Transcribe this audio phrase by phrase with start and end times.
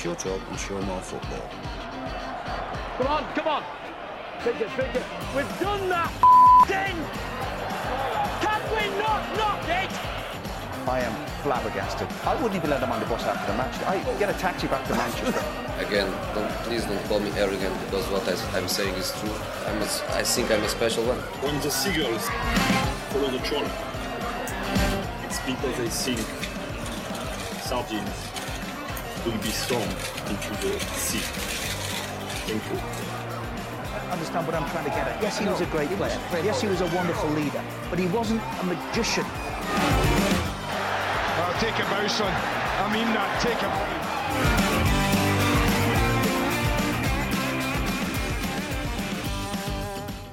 [0.00, 1.46] Shut up and show more football?
[2.96, 3.64] Come on, come on.
[4.42, 5.04] Big it.
[5.36, 6.10] We've done that
[6.64, 6.96] thing.
[8.40, 9.92] Can we not knock it?
[10.88, 12.08] I am flabbergasted.
[12.24, 13.76] I wouldn't even let him on the bus after the match.
[13.82, 15.44] I get a taxi back to Manchester.
[15.86, 19.36] Again, don't, please don't call me arrogant because what I, I'm saying is true.
[19.66, 21.18] I'm a, I think I'm a special one.
[21.44, 22.26] When the seagulls
[23.12, 23.68] follow the troll,
[25.26, 26.20] it's because they think
[27.60, 28.39] sardines
[29.24, 29.82] will be thrown
[30.28, 31.20] into the sea.
[32.46, 32.78] Thank you.
[33.92, 35.22] I understand what I'm trying to get at?
[35.22, 36.18] Yes, he was a great player.
[36.42, 39.24] Yes, he was a wonderful leader, but he wasn't a magician.
[41.42, 42.32] Oh, take a bow, son.
[42.32, 43.40] I mean that.
[43.40, 43.86] Take a bow.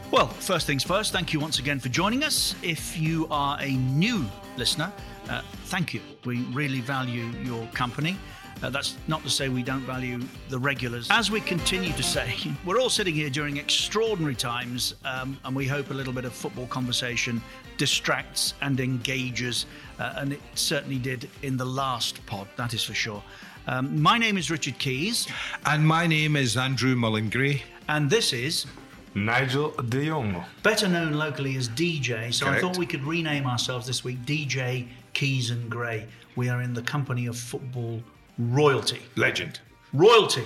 [0.09, 2.55] Well, first things first, thank you once again for joining us.
[2.63, 4.91] If you are a new listener,
[5.30, 6.02] uh, thank you.
[6.25, 8.17] We really value your company.
[8.63, 10.19] Uh, that's not to say we don't value
[10.50, 11.08] the regulars.
[11.11, 12.33] As we continue to say,
[12.65, 16.33] we're all sitting here during extraordinary times, um, and we hope a little bit of
[16.33, 17.42] football conversation
[17.77, 19.67] distracts and engages,
[19.99, 23.21] uh, and it certainly did in the last pod, that is for sure.
[23.67, 25.27] Um, my name is Richard Keys,
[25.65, 27.61] And my name is Andrew Mullen Gray.
[27.89, 28.65] and this is
[29.14, 30.43] Nigel de Jong.
[30.64, 32.33] better known locally as DJ.
[32.33, 36.08] So I thought we could rename ourselves this week DJ Keys and Gray.
[36.36, 38.02] We are in the company of football
[38.37, 39.02] royalty.
[39.15, 39.59] Legend.
[39.93, 40.43] Royalty.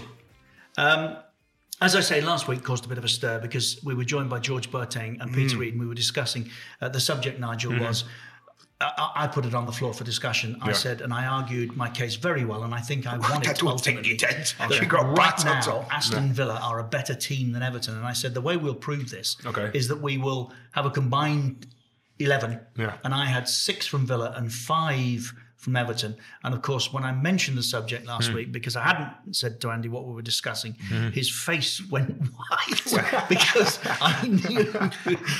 [0.77, 1.17] Um,
[1.81, 4.29] as I say, last week caused a bit of a stir because we were joined
[4.29, 6.49] by George Boateng and Peter Reid, and we were discussing
[6.79, 7.39] uh, the subject.
[7.39, 8.03] Nigel was.
[8.79, 10.57] I, I put it on the floor for discussion.
[10.61, 13.51] I said, and I argued my case very well, and I think I won I
[13.51, 14.53] it don't think you did.
[14.57, 15.85] that You got right now.
[15.91, 19.09] Aston Villa are a better team than Everton, and I said the way we'll prove
[19.11, 19.69] this Okay.
[19.75, 21.67] is that we will have a combined
[22.19, 22.93] eleven, Yeah.
[23.03, 25.31] and I had six from Villa and five
[25.61, 26.15] from Everton.
[26.43, 28.33] And of course, when I mentioned the subject last Hmm.
[28.35, 31.09] week, because I hadn't said to Andy what we were discussing, Mm-hmm.
[31.11, 32.09] his face went
[32.49, 34.65] white because I knew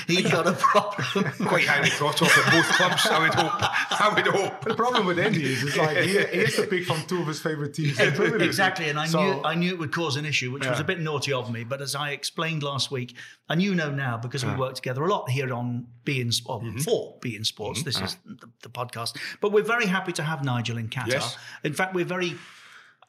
[0.08, 1.24] he got a problem.
[1.48, 3.54] Quite highly thought of at both clubs, I would hope.
[4.00, 4.64] I would hope.
[4.64, 7.28] The problem with Andy is, it's like he, he has to pick from two of
[7.28, 8.00] his favorite teams.
[8.00, 10.80] in exactly, and I So- knew I knew it would cause an issue, which was
[10.80, 11.64] a bit naughty of me.
[11.64, 13.16] But as I explained last week,
[13.50, 16.80] and you know now because we work together a lot here on beIN Sport Mm-hmm.
[16.80, 17.84] for beIN Sports.
[17.84, 21.08] This is the, the podcast, but we're very happy to have Nigel in Qatar.
[21.08, 21.38] Yes.
[21.64, 22.36] In fact, we're very.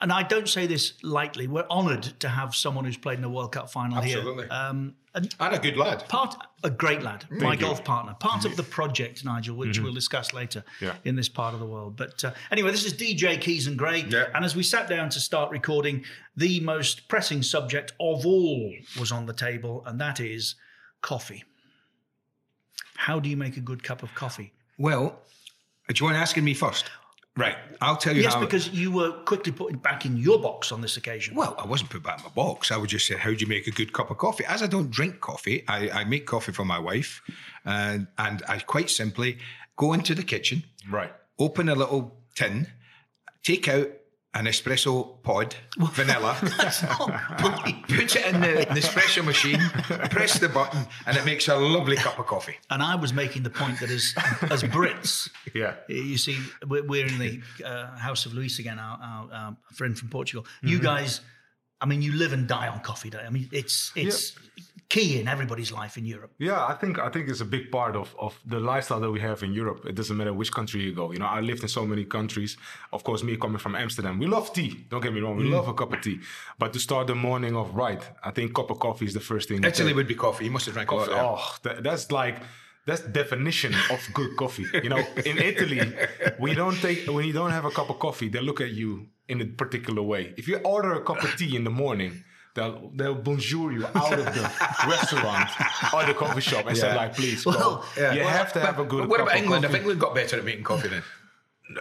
[0.01, 1.47] And I don't say this lightly.
[1.47, 4.45] We're honoured to have someone who's played in a World Cup final Absolutely.
[4.47, 4.53] here.
[4.53, 6.09] Um, and And a good lad.
[6.09, 7.61] part a great lad, my you.
[7.61, 10.95] golf partner, part of the project, Nigel, which we'll discuss later Yeah.
[11.05, 11.97] in this part of the world.
[11.97, 14.25] But uh, anyway, this is DJ Keys and Gray, Yeah.
[14.35, 16.05] and as we sat down to start recording,
[16.37, 20.57] the most pressing subject of all was on the table, and that is
[21.01, 21.45] coffee.
[23.07, 24.53] How do you make a good cup of coffee?
[24.79, 25.19] Well,
[25.89, 26.89] do you want asking me first?
[27.37, 27.57] Right.
[27.81, 30.97] I'll tell you Yes, because you were quickly put back in your box on this
[30.97, 31.35] occasion.
[31.35, 32.71] Well, I wasn't put back in my box.
[32.71, 34.45] I would just say, how do you make a good cup of coffee?
[34.45, 37.23] As I don't drink coffee, I, I make coffee for my wife.
[37.65, 39.39] And, and I quite simply
[39.77, 41.13] go into the kitchen, Right.
[41.41, 42.69] open a little tin,
[43.43, 43.89] take out
[44.35, 47.55] an espresso pod, vanilla, put,
[47.89, 49.61] put it in the Nespresso machine,
[50.11, 52.57] press the button, and it makes a lovely cup of coffee.
[52.71, 54.15] And I was making the point that as
[54.51, 55.75] as Brits, Yeah.
[55.89, 59.99] you see, we're, we're in the uh, house of Luis again, our, our, our friend
[59.99, 60.47] from Portugal.
[60.63, 60.85] You Mm-hmm.
[60.87, 61.21] guys,
[61.83, 63.23] I mean, you live and die on coffee day.
[63.27, 64.35] I mean, it's it's
[64.93, 66.33] key in everybody's life in Europe.
[66.49, 69.21] Yeah, I think I think it's a big part of, of the lifestyle that we
[69.29, 69.81] have in Europe.
[69.91, 71.05] It doesn't matter which country you go.
[71.15, 72.53] You know, I lived in so many countries.
[72.97, 74.71] Of course, me coming from Amsterdam, we love tea.
[74.91, 75.57] Don't get me wrong, we mm.
[75.57, 76.19] love a cup of tea.
[76.61, 79.49] But to start the morning off right, I think cup of coffee is the first
[79.49, 79.59] thing.
[79.59, 79.97] Actually, Italy take.
[79.97, 80.45] would be coffee.
[80.45, 81.13] You must have drank coffee.
[81.13, 81.23] there.
[81.23, 82.37] Oh, that, that's like
[82.89, 84.67] that's definition of good coffee.
[84.85, 85.81] You know, in Italy,
[86.45, 88.91] we don't take when you don't have a cup of coffee, they look at you
[89.29, 90.35] in a particular way.
[90.37, 94.13] If you order a cup of tea in the morning, they'll they'll bonjour you out
[94.19, 94.43] of the
[94.89, 95.51] restaurant
[95.95, 97.51] or the coffee shop and say like, please go.
[97.51, 98.13] Well, yeah.
[98.13, 99.01] You Well, have to have a good.
[99.01, 99.65] But what cup about of England?
[99.65, 99.81] Have coffee.
[99.81, 101.03] England got better at making coffee then?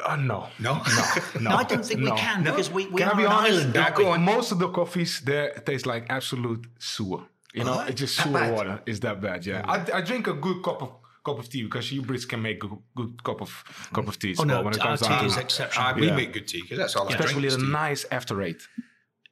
[0.06, 0.48] Uh, no.
[0.60, 0.76] No?
[0.76, 1.04] No.
[1.42, 2.16] No, I don't think we no.
[2.16, 3.60] can because we, we Can I are be an honest?
[3.60, 3.76] island.
[3.76, 4.22] Yeah, go on.
[4.24, 7.24] Most of the coffees there taste like absolute sewer.
[7.54, 7.90] You know, What?
[7.90, 8.54] it's just That sewer bad?
[8.54, 8.82] water.
[8.86, 9.46] It's that bad.
[9.46, 10.92] Yeah, I, I drink a good cup of
[11.26, 13.52] cup of tea because you Brits can make a good cup of
[13.94, 14.36] cup of tea.
[14.40, 15.86] Oh, no, when it our comes tea down is to exceptional.
[15.88, 16.16] Ah, we Yeah.
[16.16, 17.62] make good tea because that's all I especially drink.
[17.62, 17.72] a tea.
[17.72, 18.62] nice after eight.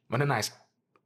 [0.08, 0.50] When a nice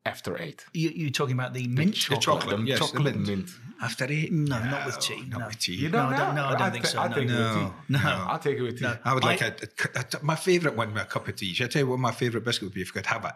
[0.07, 0.65] after eight.
[0.73, 1.95] You, you're talking about the mint?
[2.09, 3.27] The chocolate, the yes, chocolate mint.
[3.29, 3.51] mint.
[3.83, 4.33] After eight?
[4.33, 5.25] No, not with tea.
[5.29, 5.47] Not no.
[5.47, 5.75] with tea.
[5.75, 6.43] You don't I don't- know?
[6.43, 7.15] no, I don't I think thi- so, I no.
[7.15, 7.99] take it No, no.
[8.03, 8.85] I'll take it with tea.
[8.85, 8.97] No.
[9.05, 11.53] I would like I- a, a- a- my favourite one with a cup of tea.
[11.55, 13.33] Should I tell you what my favourite biscuit would be if I could have it?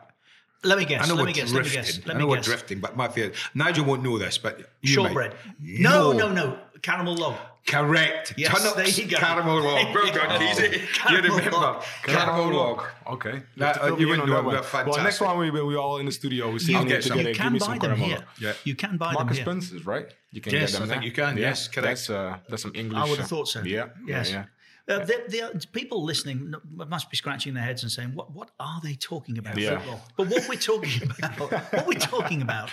[0.65, 1.05] Let me guess.
[1.05, 1.53] I know let we're me guess.
[1.53, 1.83] Let me drifting.
[2.01, 2.07] guess.
[2.07, 3.37] Let I me know we're drifting, but my favourite.
[3.55, 5.35] Nigel won't know this, but you Shortbread.
[5.61, 5.81] Might.
[5.81, 6.59] No, no, no.
[6.83, 7.35] Caramel log.
[7.67, 8.35] Correct.
[8.37, 9.19] Yes, Tunnock's, there you go.
[9.19, 9.95] Caramel log.
[9.95, 10.41] Well done.
[10.41, 11.11] Keezy.
[11.11, 11.81] You remember.
[12.05, 12.83] Caramel log.
[13.07, 13.43] Okay.
[13.59, 14.53] That, uh, you me wouldn't know, that we're.
[14.53, 15.27] Well, next fantastic.
[15.27, 16.51] one we we all in the studio.
[16.51, 17.19] We see I'll you get some.
[17.19, 17.31] together.
[17.31, 18.07] You Give can me buy some them caramel.
[18.09, 18.25] here.
[18.41, 18.53] Yeah.
[18.65, 19.55] You can buy Marcus them here.
[19.55, 20.07] Marks & Spencer's, right?
[20.33, 21.37] You can Yes, get them I think you can.
[21.37, 21.87] Yeah, Yes, correct.
[21.87, 22.99] That's uh, that's some English.
[22.99, 23.61] I would have uh, thought so.
[23.63, 23.89] Yeah.
[24.07, 24.31] Yes.
[24.31, 24.45] Yeah.
[24.89, 28.33] Uh, the, the people listening must be scratching their heads and saying, "What?
[28.33, 29.79] What are they talking about Yeah.
[29.79, 32.71] football?" But what we're talking about, what we're talking about,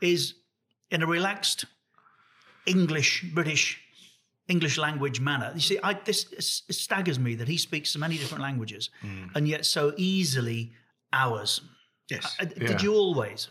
[0.00, 0.34] is
[0.90, 1.66] in a relaxed
[2.66, 3.80] English, British,
[4.48, 5.52] English language manner.
[5.54, 6.26] You see, I, this
[6.70, 8.90] staggers me that he speaks so many different languages,
[9.34, 10.72] and yet so easily
[11.12, 11.60] ours.
[12.10, 12.36] Yes.
[12.40, 12.66] Uh, Yeah.
[12.68, 13.48] Did you always?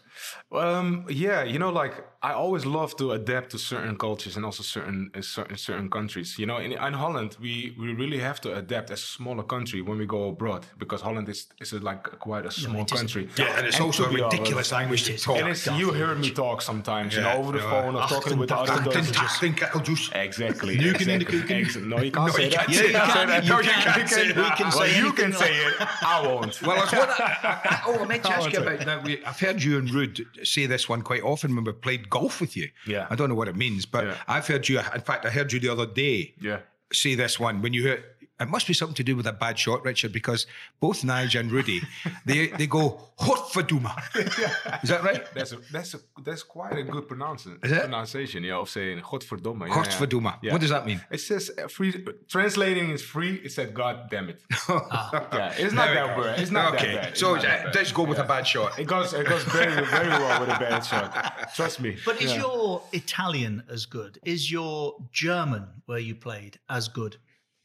[0.52, 4.64] Um, yeah, you know, like I always love to adapt to certain cultures and also
[4.64, 6.38] certain uh, certain certain countries.
[6.40, 9.82] You know, in, in Holland, we we really have to adapt as a smaller country
[9.82, 13.00] when we go abroad because Holland is is a, like quite a small it is.
[13.00, 13.30] country.
[13.38, 15.38] Yeah, and it's And also to a ridiculous language to talk.
[15.38, 17.70] And it's, you heard me talk sometimes, you know, over the yeah.
[17.72, 19.12] phone or talking with other Acting, adults.
[19.12, 20.10] tasting, kettle juice.
[20.14, 20.74] Exactly.
[20.74, 21.38] You can exactly.
[21.40, 22.68] indicate- Ex- No, you can't No, say you that.
[22.68, 23.44] can't You can't say that.
[23.46, 23.66] You can't
[23.96, 24.36] can't say say that.
[24.36, 24.58] that.
[24.58, 25.74] can Well, say you can say it.
[26.04, 26.62] I won't.
[26.62, 29.04] Well, I, I, oh, I meant to ask you about that.
[29.04, 30.09] We, I've heard you and Rude
[30.44, 32.70] say this one quite often when we played golf with you.
[32.88, 33.08] Yeah.
[33.10, 34.16] I don't know what it means, but Yeah.
[34.28, 34.80] I've heard you.
[34.80, 36.60] In fact, I heard you the other day Yeah.
[36.94, 38.04] say this one when you heard.
[38.40, 40.48] It must be something to do with a bad shot, Richard, because
[40.80, 41.82] both Nigel and Rudy,
[42.26, 43.94] they they go Horfaduma.
[44.84, 45.24] Is that right?
[45.34, 47.60] That's a, that's a, that's quite a good pronunciation.
[47.64, 47.72] Is?
[47.72, 49.68] Pronunciation, yeah, of saying Godverdomme.
[49.68, 50.38] Yeah, Godverdomme.
[50.42, 50.52] yeah.
[50.54, 51.02] What does that mean?
[51.12, 52.06] It says uh, free.
[52.30, 53.36] Translating is free.
[53.44, 54.40] It said God damn it.
[54.70, 56.40] yeah, it's not There that bad.
[56.40, 56.94] It's not okay.
[56.94, 57.10] that bad.
[57.12, 57.76] It's So not that uh, bad.
[57.76, 58.80] let's go with a bad shot.
[58.80, 61.54] It goes it goes very very well with a bad shot.
[61.56, 61.98] Trust me.
[62.06, 62.40] But is Yeah.
[62.40, 64.20] your Italian as good?
[64.24, 67.18] Is your German, where you played, as good?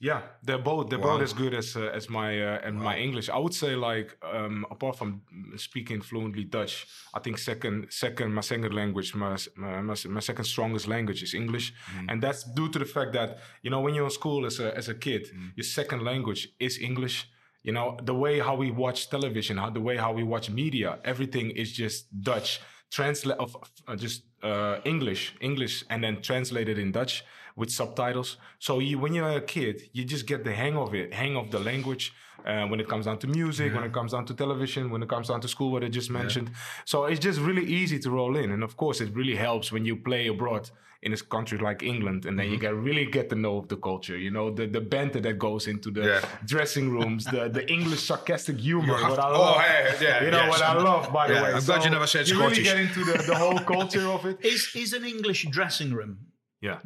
[0.04, 1.16] Yeah, they're both they're Wow.
[1.16, 3.26] both as good as uh, as my uh, and my English.
[3.30, 5.22] I would say like um, apart from
[5.56, 6.74] speaking fluently Dutch,
[7.16, 11.72] I think second second my second language my my, my, second strongest language is English,
[12.08, 14.76] and that's due to the fact that you know when you're in school as a
[14.76, 15.22] as a kid,
[15.56, 17.16] your second language is English.
[17.62, 20.98] You know the way how we watch television, how the way how we watch media,
[21.12, 21.98] everything is just
[22.30, 22.60] Dutch
[22.90, 23.56] translate of
[23.88, 27.24] uh, just uh, English, English, and then translated in Dutch
[27.56, 28.36] with subtitles.
[28.58, 31.50] So you, when you're a kid, you just get the hang of it, hang of
[31.50, 32.12] the language.
[32.46, 35.08] Uh, when it comes down to music, when it comes down to television, when it
[35.08, 36.50] comes down to school, what I just mentioned.
[36.84, 39.86] So it's just really easy to roll in, and of course, it really helps when
[39.86, 40.68] you play abroad
[41.00, 44.18] in a country like England, and then you get really get to know the culture.
[44.18, 46.20] You know the the banter that goes into the Yeah.
[46.44, 48.94] dressing rooms, the the English sarcastic humor.
[48.98, 49.56] have What I love.
[49.56, 50.50] oh, hey, yeah, you know yes.
[50.50, 51.50] what I love, by the way.
[51.55, 52.58] I'm glad you never said you Scottish.
[52.58, 54.36] really get into the, the whole culture of it.
[54.44, 56.19] Is is an English dressing room
[56.64, 56.78] Yeah,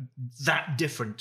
[0.47, 1.19] that different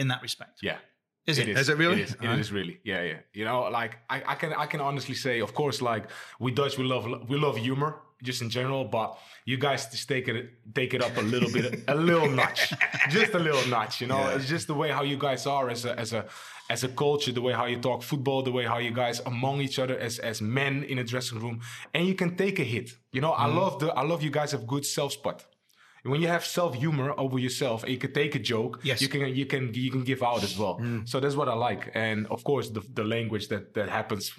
[0.00, 0.56] in that respect?
[0.62, 0.78] yeah.
[1.26, 1.48] Is it?
[1.48, 2.00] Is it really?
[2.00, 2.40] It is, It Alright.
[2.44, 2.76] is really.
[2.90, 3.18] Yeah, yeah.
[3.38, 6.04] You know, like I, I can I can honestly say, of course, like
[6.44, 7.92] we Dutch, we love we love humor
[8.28, 9.08] just in general, but
[9.50, 10.36] you guys just take it
[10.78, 12.60] take it up a little bit, a little notch,
[13.16, 13.94] just a little notch.
[14.00, 14.36] You know, Yeah.
[14.36, 16.22] it's just the way how you guys are as a as a
[16.74, 19.56] as a culture, the way how you talk football, the way how you guys among
[19.66, 21.56] each other as as men in a dressing room,
[21.94, 22.88] and you can take a hit.
[23.12, 23.56] You know, Mm-hmm.
[23.58, 25.38] I love the I love you guys have good self spot.
[26.04, 28.80] When you have self humor over yourself, and you can take a joke.
[28.82, 29.00] Yes.
[29.02, 30.80] you can you can you can give out as well.
[31.04, 34.32] So that's what I like, and of course the the language that that happens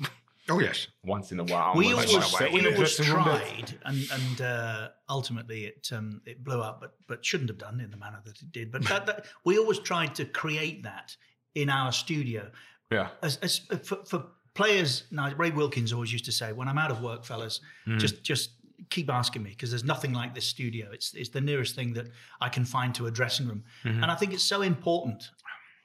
[0.49, 0.87] Oh yes.
[1.05, 1.73] once in a while.
[1.75, 6.61] we always, in we always that- tried, and and uh, ultimately it um, it blew
[6.61, 8.71] up, but but shouldn't have done in the manner that it did.
[8.71, 11.15] But that, that, we always tried to create that
[11.53, 12.49] in our studio.
[12.91, 16.77] Yeah, As, as for, for players, now Ray Wilkins always used to say, "When I'm
[16.77, 17.99] out of work, fellas, Hmm.
[17.99, 18.49] just just
[18.89, 20.89] keep asking me because there's nothing like this studio.
[20.91, 22.07] It's it's the nearest thing that
[22.39, 24.01] I can find to a dressing room, Mm-hmm.
[24.03, 25.29] and I think it's so important."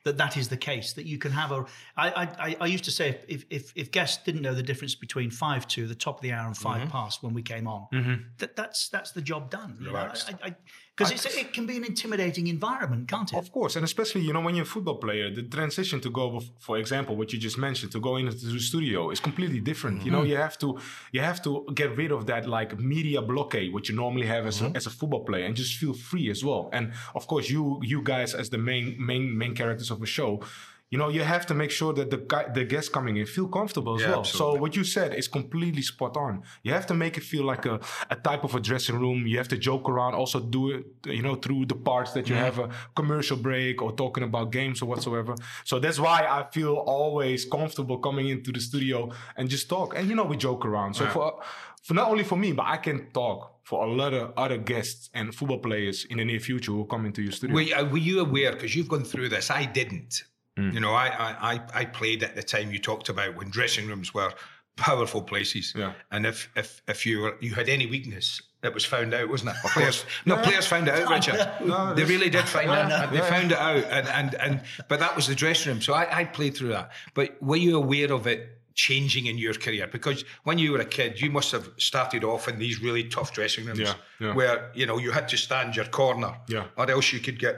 [0.05, 0.93] That that is the case.
[0.93, 1.65] That you can have a.
[1.97, 2.07] I
[2.39, 5.67] I, I- used to say if if if guests didn't know the difference between five
[5.69, 6.91] to the top of the hour and 5 Mm-hmm.
[6.91, 7.89] past when we came on,
[8.39, 9.77] that that's that's the job done.
[9.81, 9.97] you know?
[9.97, 10.55] I, I,
[10.97, 13.37] Because it can be an intimidating environment, can't it?
[13.37, 16.41] Of course, and especially you know when you're a football player, the transition to go,
[16.59, 19.97] for example, what you just mentioned, to go into the studio is completely different.
[20.07, 20.31] You know, Mm-hmm.
[20.31, 20.69] you have to
[21.13, 24.57] you have to get rid of that like media blockade, which you normally have as,
[24.61, 24.75] Mm-hmm.
[24.75, 26.63] a, as a football player, and just feel free as well.
[26.73, 26.85] And
[27.15, 27.63] of course, you
[27.93, 30.41] you guys as the main main main characters of a show.
[30.91, 33.49] You know, you have to make sure that the guy, the guests coming in feel
[33.49, 34.21] comfortable as Yeah, well.
[34.21, 34.57] absolutely.
[34.57, 36.43] So what you said is completely spot on.
[36.63, 39.27] You have to make it feel like a, a type of a dressing room.
[39.27, 42.37] You have to joke around, also do it, you know, through the parts that you
[42.37, 42.45] mm-hmm.
[42.45, 45.35] have a commercial break or talking about games or whatsoever.
[45.65, 49.97] So that's why I feel always comfortable coming into the studio and just talk.
[49.97, 50.95] And you know, we joke around.
[50.95, 51.41] So for
[51.83, 55.11] for not only for me, but I can talk for a lot of other guests
[55.15, 57.55] and football players in the near future who come into your studio.
[57.55, 58.53] Were, you- were you aware?
[58.53, 59.51] Because you've gone through this.
[59.51, 60.23] I didn't.
[60.57, 60.71] Hmm.
[60.71, 61.09] You know, I,
[61.55, 64.33] I I played at the time you talked about when dressing rooms were
[64.77, 65.73] powerful places.
[65.77, 65.93] Yeah.
[66.11, 69.51] And if if if you were you had any weakness, it was found out, wasn't
[69.51, 69.57] it?
[69.73, 71.49] Players, no, players found it out, Richard.
[71.65, 73.13] No, they really did find I out.
[73.13, 75.83] They found it out, and and and but that was the dressing room.
[75.83, 76.91] So I, I played through that.
[77.15, 78.53] But were you aware of it?
[78.79, 82.47] Changing in your career because when you were a kid, you must have started off
[82.47, 84.35] in these really tough dressing rooms Yeah, yeah.
[84.35, 86.67] where you know you had to stand your corner, Yeah.
[86.77, 87.57] or else you could get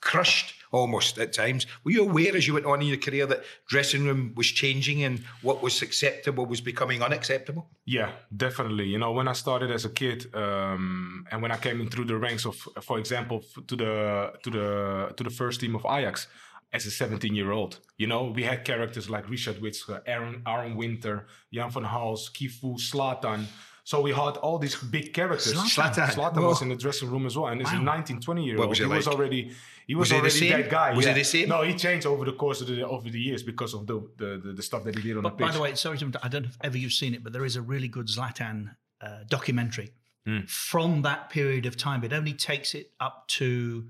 [0.00, 1.66] crushed almost at times.
[1.84, 5.02] Were you aware as you went on in your career that dressing room was changing
[5.04, 7.68] and what was acceptable was becoming unacceptable?
[7.84, 8.86] Yeah, definitely.
[8.86, 12.06] You know, when I started as a kid, um, and when I came in through
[12.06, 16.26] the ranks of, for example, to the to the to the first team of Ajax
[16.72, 20.76] as a 17 year old, you know, we had characters like Richard Witschge, Aron Aron
[20.76, 23.46] Winter, Jan van Halst, Chivu, Zlatan.
[23.90, 25.54] So we had all these big characters.
[25.54, 26.08] Zlatan.
[26.16, 26.48] Zlatan Whoa.
[26.48, 28.78] was in the dressing room as well, and as a 19, 20 year old, was
[28.78, 29.52] he it was already
[29.86, 30.88] he was, Was he the already that guy.
[30.92, 31.18] Was he yeah.
[31.18, 31.48] the same?
[31.48, 34.30] No, he changed over the course of the over the years because of the the,
[34.44, 35.46] the, the stuff that he did on But the pitch.
[35.46, 37.44] by the way, sorry to I don't know if ever you've seen it, but there
[37.44, 39.90] is a really good Zlatan uh, documentary
[40.26, 40.40] Hmm.
[40.48, 42.02] from that period of time.
[42.02, 43.86] It only takes it up to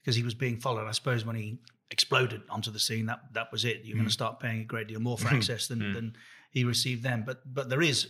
[0.00, 0.86] because he was being followed.
[0.88, 1.58] I suppose when he
[1.90, 3.80] exploded onto the scene, that that was it.
[3.80, 3.86] Hmm.
[3.86, 6.16] You're going to start paying a great deal more for access than than
[6.50, 7.24] he received then.
[7.26, 8.08] But but there is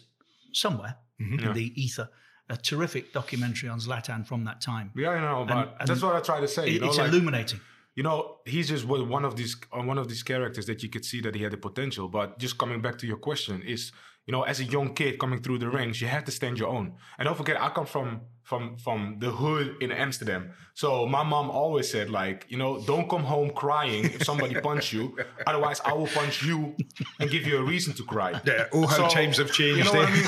[0.53, 1.39] somewhere Mm-hmm.
[1.47, 2.09] in the ether
[2.51, 4.91] a terrific documentary on Zlatan from that time.
[4.95, 6.69] yeah, I know, but And- and that's what I try to say.
[6.71, 7.61] You know, it's like- illuminating.
[7.95, 9.57] you know, he's just one of these
[9.93, 12.09] one of these characters that you could see that he had the potential.
[12.09, 13.93] But just coming back to your question is,
[14.27, 16.69] you know, as a young kid coming through the ranks, you have to stand your
[16.69, 16.95] own.
[17.19, 20.51] And don't forget, I come from from from the hood in Amsterdam.
[20.75, 24.93] So my mom always said, like, you know, don't come home crying if somebody punch
[24.93, 25.17] you.
[25.47, 26.75] Otherwise, I will punch you
[27.21, 28.41] and give you a reason to cry.
[28.45, 30.15] Yeah, oh, how times have changed, You know what I eh?
[30.15, 30.25] mean?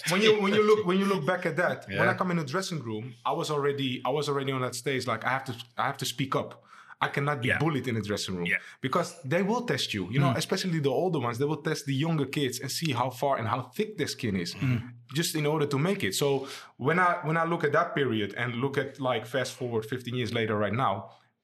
[0.00, 2.30] So when you when you look when you look back at that, when I come
[2.30, 5.06] in the dressing room, I was already I was already on that stage.
[5.06, 6.64] Like I have to I have to speak up.
[7.02, 8.58] I cannot be bullied in the dressing room Yeah.
[8.82, 10.02] because they will test you.
[10.14, 11.38] You know, especially the older ones.
[11.38, 14.36] They will test the younger kids and see how far and how thick their skin
[14.36, 14.54] is,
[15.14, 16.14] just in order to make it.
[16.14, 19.84] So when I when I look at that period and look at like fast forward
[19.86, 20.94] 15 years later, right now,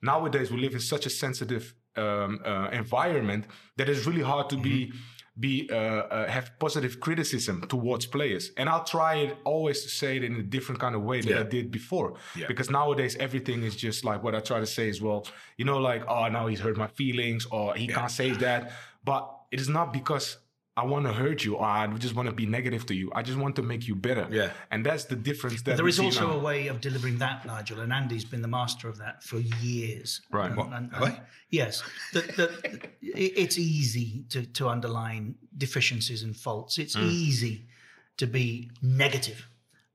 [0.03, 3.47] nowadays we live in such a sensitive um, uh, environment
[3.79, 4.93] that it's really hard to be
[5.39, 8.53] be uh, uh, have positive criticism towards players.
[8.57, 11.39] And I'll try it always to say it in a different kind of way that
[11.39, 12.15] I did before.
[12.35, 12.47] Yeah.
[12.47, 15.27] Because nowadays everything is just like what I try to say is well,
[15.59, 18.73] you know, like oh now he's hurt my feelings or he can't say that.
[19.05, 20.39] But it is not because
[20.79, 23.11] I want to hurt you or I just want to be negative to you.
[23.15, 24.27] I just want to make you better.
[24.31, 24.51] Yeah.
[24.71, 26.37] And that's the difference that But there we also now.
[26.37, 30.21] a way of delivering that, Nigel, and Andy's been the master of that for years.
[30.31, 30.49] Right.
[30.49, 31.21] And- What, and- have and- I?
[31.51, 31.83] yes.
[32.13, 32.51] That, that,
[33.01, 36.79] it- it's easy to, to underline deficiencies and faults.
[36.79, 37.05] It's Hmm.
[37.09, 37.67] easy
[38.19, 39.49] to be negative.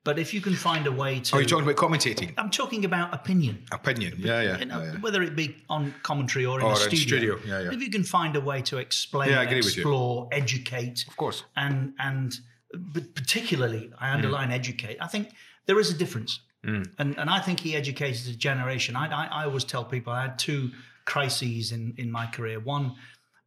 [0.03, 1.35] But if you can find a way to.
[1.35, 2.33] Are you talking about commentating?
[2.37, 3.63] I'm talking about opinion.
[3.71, 4.15] Opinion.
[4.17, 4.57] Yeah, yeah.
[4.59, 4.99] You know, yeah, yeah.
[4.99, 6.97] Whether it be on commentary or in Or a in studio.
[7.07, 7.71] studio, yeah, yeah.
[7.75, 9.81] If you can find a way to explain, Yeah, agree with you.
[9.83, 11.43] explore, educate, Of course.
[11.55, 12.33] and and
[12.73, 14.53] but particularly I underline Mm.
[14.61, 14.97] educate.
[14.99, 15.27] I think
[15.67, 16.87] there is a difference, and
[17.19, 18.95] and I think he educated a generation.
[18.95, 20.71] I, I I always tell people I had two
[21.05, 22.59] crises in in my career.
[22.59, 22.95] One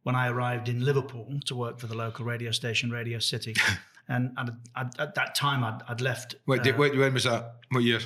[0.03, 3.53] when I arrived in Liverpool to work for the local radio station, Radio City,
[4.07, 6.35] and, and I'd, at that time I'd, I'd left.
[6.45, 7.55] Wait, did- uh, wait, when was that?
[7.71, 7.99] What year?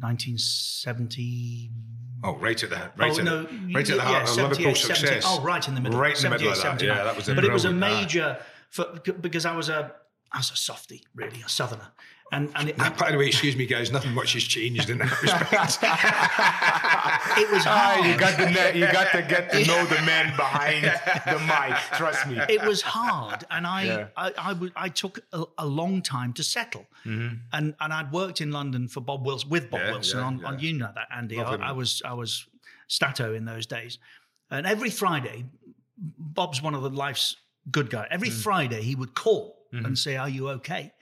[0.00, 1.70] 1970.
[2.22, 4.74] Oh, right at the right oh, at no, the, right at the yeah, of Liverpool
[4.74, 5.24] success.
[5.26, 6.00] Oh, right in the middle.
[6.00, 6.96] Right in the middle of 78, that.
[6.96, 8.38] Yeah, that was But it was a major
[8.70, 8.86] for,
[9.20, 9.94] because I was a
[10.32, 11.92] I was a softie, really, a southerner,
[12.34, 15.22] and and it, by the way, excuse me, guys, nothing much has changed in that
[15.22, 15.52] respect.
[17.38, 18.00] it was hard.
[18.00, 21.38] Ah, you got the net, you got to get to know the men behind the
[21.40, 21.76] mic.
[21.92, 22.38] Trust me.
[22.48, 24.06] it was hard, and I Yeah.
[24.16, 27.36] I, I, w- I took a, a long time to settle, mm-hmm.
[27.52, 30.44] and and I'd worked in London for Bob Wilson with Bob Yeah, Wilson yeah, on,
[30.44, 31.40] on you know that Andy.
[31.40, 32.46] I, I was I was
[32.88, 33.98] Stato in those days,
[34.50, 35.44] and every Friday,
[35.96, 37.36] Bob's one of the life's
[37.70, 38.06] good guy.
[38.10, 38.42] Every mm.
[38.42, 39.84] Friday he would call mm-hmm.
[39.84, 40.92] and say, "Are you okay?"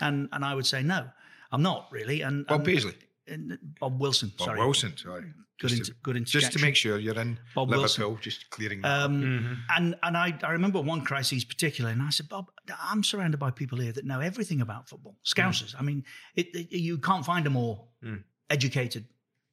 [0.00, 1.08] And and I would say no.
[1.52, 2.22] I'm not really.
[2.22, 2.94] And Bob and- Paisley.
[3.26, 4.32] and Bob Wilson.
[4.38, 4.58] Bob sorry.
[4.60, 5.22] Wilson, sorry.
[5.60, 8.22] Good, Just inter- to- good Just to make sure you're in Bob Liverpool, Wilson.
[8.22, 9.00] just clearing that.
[9.02, 9.54] Um, Mm-hmm.
[9.76, 12.46] And and I, I remember one crisis particularly, and I said, Bob,
[12.80, 15.16] I'm surrounded by people here that know everything about football.
[15.24, 15.74] Scousers.
[15.76, 16.04] I mean,
[16.36, 18.22] it, it- you can't find a more Mm.
[18.50, 19.04] educated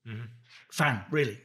[0.07, 0.25] Mm-hmm.
[0.71, 1.39] fan, really.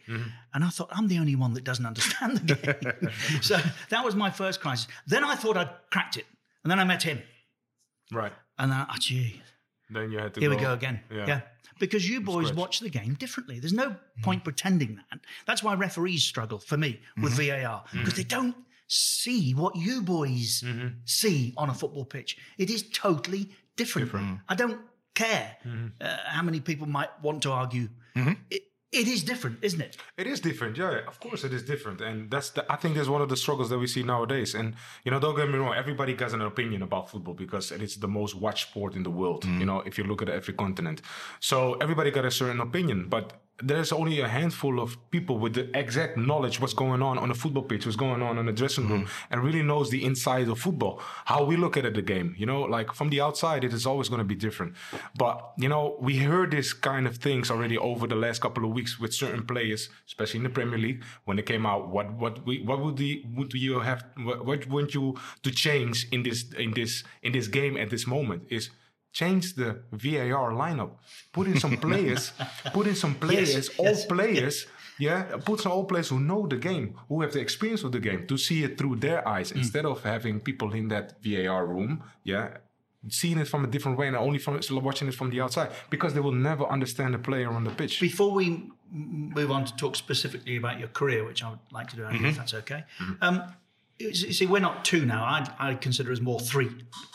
[0.52, 3.40] And I thought, I'm the only one that doesn't understand the game.
[3.40, 3.56] so
[3.88, 4.86] that was my first crisis.
[5.06, 6.26] Then I thought I'd cracked it,
[6.62, 7.22] and then I met him,
[8.12, 8.32] Right.
[8.60, 9.42] And then, gee,
[9.88, 10.56] Then you had to here go.
[10.56, 11.00] we go again.
[11.10, 11.40] Yeah.
[11.78, 12.58] Because you boys scratch.
[12.58, 13.58] watch the game differently.
[13.58, 14.44] There's no point mm.
[14.44, 15.20] pretending that.
[15.46, 17.64] That's why referees struggle for me with mm-hmm.
[17.64, 18.16] VAR because mm.
[18.16, 18.54] they don't
[18.86, 20.88] see what you boys mm-hmm.
[21.06, 22.36] see on a football pitch.
[22.58, 24.40] It is totally different.
[24.46, 24.80] I don't
[25.14, 25.86] care mm-hmm.
[26.02, 27.88] uh, how many people might want to argue.
[28.50, 29.96] It, it is different, isn't it?
[30.16, 31.00] It is different, yeah.
[31.06, 33.70] Of course, it is different, and that's the, I think that's one of the struggles
[33.70, 34.54] that we see nowadays.
[34.54, 37.96] And you know, don't get me wrong, everybody has an opinion about football because it's
[37.96, 39.44] the most watched sport in the world.
[39.44, 39.60] Mm.
[39.60, 41.02] You know, if you look at every continent,
[41.38, 43.32] so everybody got a certain opinion, but
[43.62, 47.34] there's only a handful of people with the exact knowledge what's going on on a
[47.34, 49.32] football pitch, what's going on in the dressing room, mm-hmm.
[49.32, 52.34] and really knows the inside of football, how we look at it, the game.
[52.38, 54.74] You know, like from the outside, it is always going to be different.
[55.16, 58.72] But you know, we heard this kind of things already over the last couple of
[58.72, 61.88] weeks with certain players, especially in the Premier League, when they came out.
[61.88, 66.06] What what we what would the would you have what, what want you to change
[66.12, 68.70] in this in this in this game at this moment is
[69.12, 70.92] change the VAR lineup.
[71.32, 72.32] Put in some players,
[72.72, 74.66] put in some players, Yes, all yes, players.
[74.98, 78.00] Yeah, put some old players who know the game, who have the experience of the
[78.00, 79.58] game, to see it through their eyes hmm.
[79.58, 82.02] instead of having people in that VAR room.
[82.22, 82.58] Yeah,
[83.08, 86.12] seeing it from a different way and only from watching it from the outside because
[86.12, 88.00] they will never understand the player on the pitch.
[88.00, 91.96] Before we move on to talk specifically about your career, which I would like to
[91.96, 92.38] do, Andy, if mm-hmm.
[92.38, 92.84] that's okay.
[93.00, 93.24] Mm-hmm.
[93.24, 93.54] Um,
[94.00, 95.22] you see, we're not two now.
[95.24, 96.70] I, I consider us more three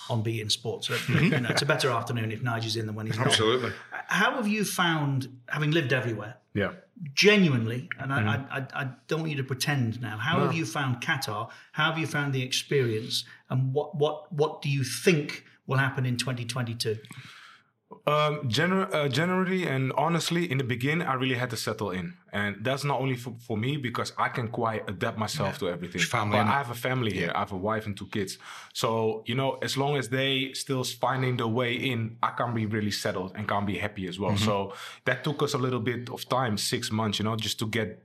[0.10, 0.88] on beIN Sports.
[0.88, 1.34] So, mm-hmm.
[1.34, 3.28] you know, it's a better afternoon if Nigel's in than when he's not.
[3.28, 3.72] Absolutely.
[4.08, 6.74] How have you found, having lived everywhere, Yeah.
[7.14, 8.54] genuinely, and I, mm-hmm.
[8.54, 10.18] I, I, I don't want you to pretend now.
[10.18, 10.46] How No.
[10.46, 11.50] have you found Qatar?
[11.72, 13.26] How have you found the experience?
[13.50, 16.98] And what what what do you think will happen in 2022?
[18.08, 22.16] Um, gener- uh, generally and honestly, in the beginning, I really had to settle in,
[22.32, 26.02] and that's not only for, for me because I can quite adapt myself to everything.
[26.02, 26.48] Family, but?
[26.48, 27.32] I have a family here.
[27.36, 28.40] I have a wife and two kids,
[28.74, 32.66] so you know, as long as they still finding the way in, I can be
[32.66, 34.32] really settled and can be happy as well.
[34.32, 34.46] Mm-hmm.
[34.46, 34.74] So
[35.06, 38.04] that took us a little bit of time, six months, you know, just to get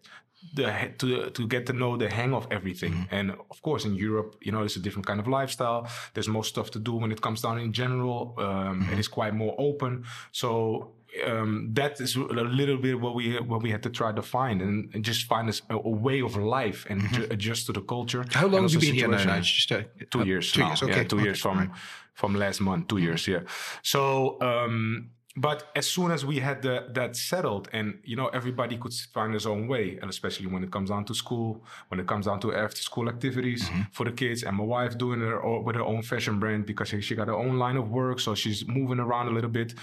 [0.55, 2.93] the to to get to know the hang of everything.
[2.93, 3.15] Mm-hmm.
[3.15, 5.87] And of course, in Europe, you know, it's a different kind of lifestyle.
[6.15, 8.35] There's more stuff to do when it comes down in general.
[8.39, 8.93] Um, Mm-hmm.
[8.93, 10.05] It is quite more open.
[10.33, 10.93] So.
[11.27, 14.63] Um, that is a little bit what we what we had to try to find
[14.63, 18.23] and, and just find a, a way of life and ju- adjust to the culture.
[18.23, 18.39] Mm-hmm.
[18.39, 19.41] How long have you been here now?
[19.41, 20.53] Just uh, two uh, years.
[20.53, 20.69] Two now.
[20.69, 20.83] years.
[20.83, 21.71] Yeah, two okay, years from right.
[22.15, 22.87] from last month.
[22.87, 23.27] Two years.
[23.27, 23.41] Yeah.
[23.83, 28.77] So, um, but as soon as we had the, that settled, and you know, everybody
[28.77, 32.07] could find his own way, and especially when it comes down to school, when it
[32.09, 33.83] comes down to after school activities Mm-hmm.
[33.93, 36.89] for the kids, and my wife doing her o- with her own fashion brand because
[36.89, 39.75] she, she got her own line of work, so she's moving around a little bit.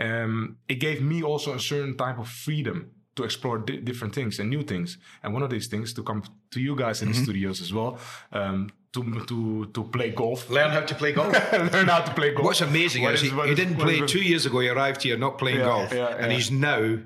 [0.00, 4.38] Um, it gave me also a certain type of freedom to explore di- different things
[4.40, 4.98] and new things.
[5.22, 7.10] And one of these things to come to you guys Mm-hmm.
[7.10, 7.98] in the studios as well,
[8.32, 10.48] um, to to to play golf.
[10.50, 11.32] Learn how to play golf.
[11.74, 12.44] Learn how to play golf.
[12.48, 14.58] What's amazing What is, he, what he didn't what play is- two years ago.
[14.60, 16.36] He arrived here not playing Yeah, golf, yeah, and yeah.
[16.36, 16.98] he's now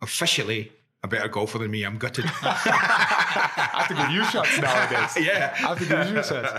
[0.00, 0.72] officially
[1.04, 1.84] a better golfer than me.
[1.84, 2.24] I'm gutted.
[2.42, 5.16] I have to give you shots nowadays.
[5.28, 5.52] Yeah.
[5.54, 6.52] I have to give you shots.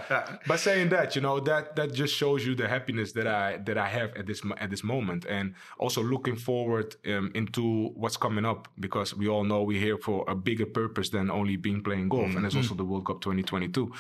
[0.48, 3.78] But saying that, you know, that that just shows you the happiness that I that
[3.78, 8.46] I have at this at this moment, and also looking forward um, into what's coming
[8.46, 12.08] up because we all know we're here for a bigger purpose than only being playing
[12.10, 13.92] golf, and it's also the World Cup 2022.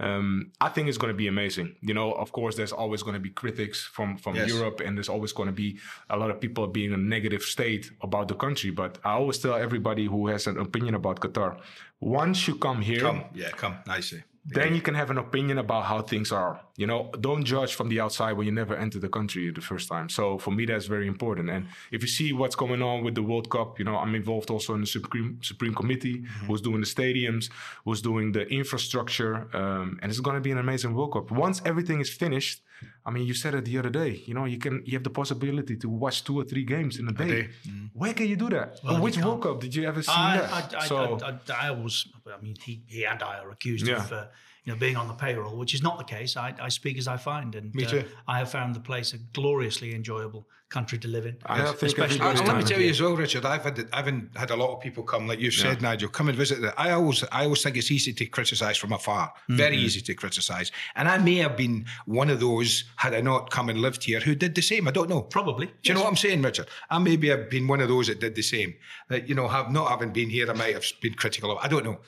[0.00, 1.76] Um, I think it's going to be amazing.
[1.82, 4.48] You know, of course, there's always going to be critics from from Yes.
[4.48, 5.78] Europe, and there's always going to be
[6.10, 8.70] a lot of people being in a negative state about the country.
[8.70, 11.58] But I always tell everybody who has an opinion about Qatar,
[12.00, 13.76] once you come here, come, yeah, come.
[13.86, 14.22] Nicely.
[14.44, 16.60] then you can have an opinion about how things are.
[16.76, 19.88] You know, don't judge from the outside when you never enter the country the first
[19.88, 20.08] time.
[20.08, 21.48] So for me, that's very important.
[21.48, 24.50] And if you see what's going on with the World Cup, you know, I'm involved
[24.50, 27.44] also in the Supreme Supreme Committee, who's doing the stadiums,
[27.84, 31.30] who's doing the infrastructure, um, and it's going to be an amazing World Cup.
[31.30, 32.60] Once everything is finished,
[33.06, 34.22] I mean, you said it the other day.
[34.26, 37.08] You know, you can you have the possibility to watch two or three games in
[37.08, 37.28] a day.
[37.28, 37.48] day.
[37.92, 38.80] Where can you do that?
[38.84, 39.26] Well, which can't.
[39.26, 40.74] World Cup did you ever see I, that?
[40.74, 41.94] I, I, so I, I, I was.
[42.26, 43.96] I mean, he, he and I are accused Yeah.
[44.04, 44.12] of.
[44.12, 44.26] Uh,
[44.64, 46.36] you know, being on the payroll, which is not the case.
[46.36, 48.02] I, I speak as I find, and Me uh.
[48.26, 51.36] I have found the place a gloriously enjoyable country to live in.
[51.44, 52.90] I think especially everybody- let me tell you year.
[52.90, 53.44] as well, Richard.
[53.44, 56.36] I've had I've had a lot of people come, like you've said, Nigel, come and
[56.36, 56.62] visit.
[56.62, 59.32] The, I always I always think it's easy to criticise from afar.
[59.48, 63.50] Very easy to criticise, and I may have been one of those had I not
[63.50, 64.88] come and lived here who did the same.
[64.88, 65.22] I don't know.
[65.22, 65.66] Probably.
[65.66, 66.68] Do you know what I'm saying, Richard?
[66.90, 68.74] I maybe have been one of those that did the same.
[69.10, 71.58] That you know, have not having been here, I might have been critical of.
[71.62, 72.00] I don't know,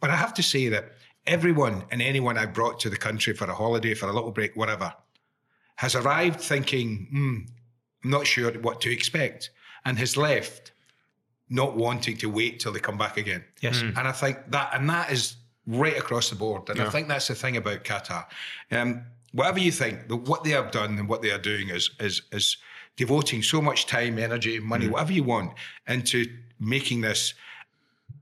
[0.00, 0.92] but I have to say that
[1.26, 4.56] everyone and anyone I brought to the country for a holiday, for a little break,
[4.56, 4.92] whatever,
[5.76, 7.38] has arrived thinking, hmm,
[8.04, 9.50] I'm not sure what to expect,
[9.84, 10.72] and has left
[11.48, 13.44] not wanting to wait till they come back again.
[13.60, 13.80] Yes.
[13.80, 16.68] And I think that, and that is right across the board.
[16.68, 18.26] And I think that's the thing about Qatar.
[18.70, 21.90] Um, whatever you think, the, what they have done and what they are doing is
[22.00, 22.56] is is
[22.96, 25.52] devoting so much time, energy, money, whatever you want,
[25.88, 26.26] into
[26.58, 27.34] making this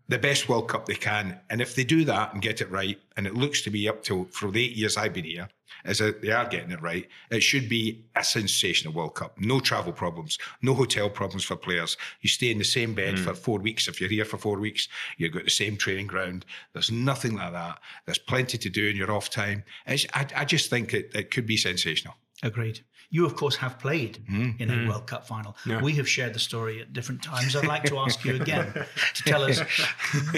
[0.09, 1.39] the best World Cup they can.
[1.51, 4.03] And if they do that and get it right, and it looks to be up
[4.03, 5.49] till for the eight years I've been here,
[5.85, 9.39] as they are getting it right, it should be a sensational World Cup.
[9.39, 11.97] No travel problems, no hotel problems for players.
[12.21, 13.25] You stay in the same bed hmm.
[13.25, 13.87] for four weeks.
[13.87, 16.47] If you're here for four weeks, you've got the same training ground.
[16.73, 17.79] There's nothing like that.
[18.07, 19.63] There's plenty to do in your off time.
[19.87, 22.15] It's, I, I just think it, it could be sensational.
[22.43, 22.81] Agreed.
[23.11, 24.23] You, of course, have played
[24.59, 25.57] in a World Cup final.
[25.83, 27.57] We have shared the story at different times.
[27.57, 28.73] I'd like to ask you again
[29.15, 29.61] to tell us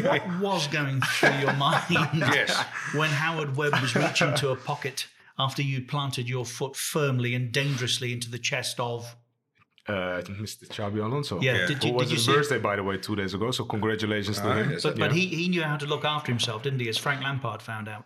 [0.01, 2.57] what was going through your mind Yes.
[2.95, 7.51] when Howard Webb was reaching to a pocket after you planted your foot firmly and
[7.51, 9.17] dangerously into the chest of.
[9.89, 10.69] Uh, Mr.
[10.69, 11.41] Xabi Alonso.
[11.41, 13.51] Yeah, did you- Who was did his see- birthday, by the way, two days ago.
[13.51, 14.71] So congratulations to Ah, him.
[14.73, 14.83] yes.
[14.85, 15.17] But, but Yeah.
[15.21, 16.89] he, he knew how to look after himself, didn't he?
[16.89, 18.05] As Frank Lampard found out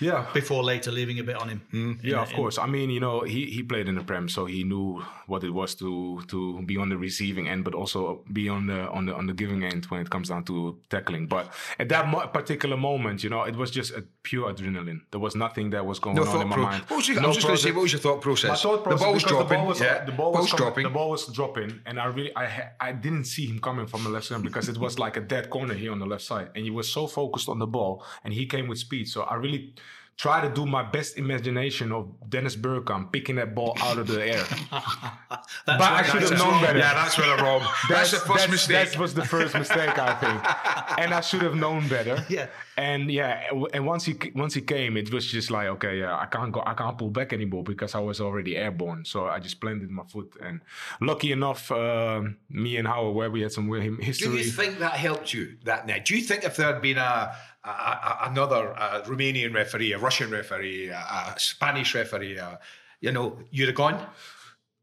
[0.00, 0.26] Yeah.
[0.34, 1.60] before later leaving a bit on him.
[1.72, 2.58] Mm, in Yeah, a- of in- course.
[2.58, 5.50] I mean, you know, he, he played in the Prem, so he knew what it
[5.50, 9.14] was to to be on the receiving end, but also be on the on the
[9.14, 11.26] on the giving end when it comes down to tackling.
[11.28, 15.00] But at that mo- particular moment, you know, it was just a pure adrenaline.
[15.10, 16.82] There was nothing that was going No on in my pro- mind.
[16.88, 18.50] What was your, I was just going to say, what was your thought process?
[18.50, 19.48] My thought process the ball was dropping.
[19.48, 20.84] The ball was, yeah, the ball was, coming- dropping.
[20.84, 24.02] The ball was dropping, and I really, I, ha- I didn't see him coming from
[24.04, 26.48] the left side because it was like a dead corner here on the left side,
[26.54, 29.08] and he was so focused on the ball, and he came with speed.
[29.08, 29.74] So I really
[30.16, 34.24] try to do my best imagination of Dennis Bergkamp picking that ball out of the
[34.24, 34.44] air.
[34.70, 36.78] That's But I should have known better.
[36.78, 37.62] Yeah, that's where I'm wrong.
[37.88, 38.90] That's, the first mistake.
[38.90, 42.24] That was the first mistake, I think, and I should have known better.
[42.34, 42.46] Yeah.
[42.76, 46.26] And yeah, and- once he once he came, it was just like, okay, yeah, I
[46.26, 49.04] can't go, I can't pull back anymore because I was already airborne.
[49.04, 50.60] So I just planted my foot, and
[51.00, 54.38] lucky enough, um me and Howard where we had some wi- Do history.
[54.38, 56.04] you think that helped you that night?
[56.04, 57.32] Do you think if there had been a,
[57.64, 62.56] a, a another uh Romanian referee, a Russian referee, a, Spanish referee, uh,
[63.00, 64.04] you know, you'd have gone?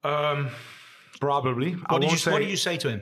[0.04, 0.50] um,
[1.20, 1.74] probably.
[1.74, 2.32] What did, you, say.
[2.32, 3.02] what did you say to him?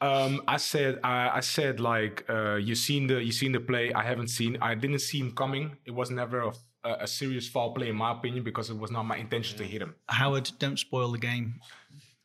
[0.00, 3.92] Um, I said, I, I said like, uh, you seen the, you seen the play.
[3.92, 4.58] I haven't seen.
[4.60, 5.76] I didn't see him coming.
[5.86, 6.52] It was never a,
[6.84, 9.64] a, a serious foul play in my opinion because it was not my intention to
[9.64, 9.94] hit him.
[10.08, 11.60] Howard, don't spoil the game.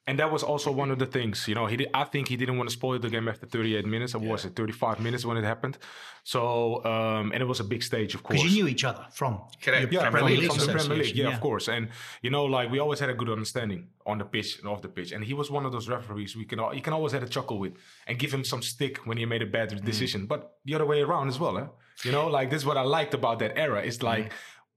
[0.08, 1.68] And that was also one of the things, you know.
[1.68, 4.16] He did, I think he didn't want to spoil the game after 38 minutes.
[4.16, 5.78] Or was it 35 minutes when it happened?
[6.24, 8.40] So, um, and it was a big stage, of course.
[8.42, 9.92] Because you knew each other from Correct.
[9.92, 11.68] your yeah, Premier League from the Premier League, association, yeah, of course.
[11.68, 11.90] And
[12.24, 14.88] you know, like we always had a good understanding on the pitch and off the
[14.90, 15.12] pitch.
[15.12, 17.30] And he was one of those referees we can al- you can always have a
[17.30, 17.74] chuckle with
[18.08, 19.86] and give him some stick when he made a bad Mm.
[19.86, 20.26] decision.
[20.26, 21.68] But the other way around as well, eh?
[22.04, 23.82] You know, like this is what I liked about that era.
[23.84, 24.32] It's like Mm.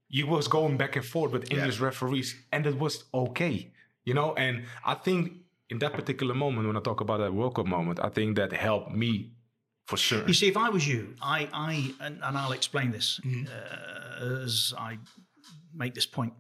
[0.09, 3.73] you was going back and forth with English referees, and it was okay.
[4.05, 5.33] You know, and I think
[5.71, 8.53] in that particular moment, when I talk about that World Cup moment, I think that
[8.53, 9.33] helped me
[9.87, 10.27] for sure.
[10.27, 14.73] You see, if I was you, I, I and, and I'll explain this uh, as
[14.79, 14.99] I
[15.75, 16.33] make this point.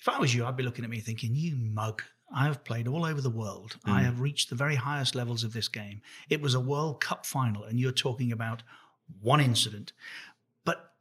[0.00, 2.02] If I was you, I'd be looking at me thinking, "You mug!
[2.34, 3.76] I have played all over the world.
[3.84, 6.00] I have reached the very highest levels of this game.
[6.28, 8.62] It was a World Cup final, and you're talking about
[9.20, 9.92] one incident.
[10.64, 10.92] But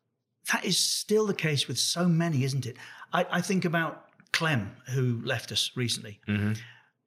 [0.51, 2.77] that is still the case with so many, isn't it?
[3.11, 4.02] I, I think about
[4.33, 6.19] Clem, who left us recently.
[6.27, 6.53] Mm-hmm.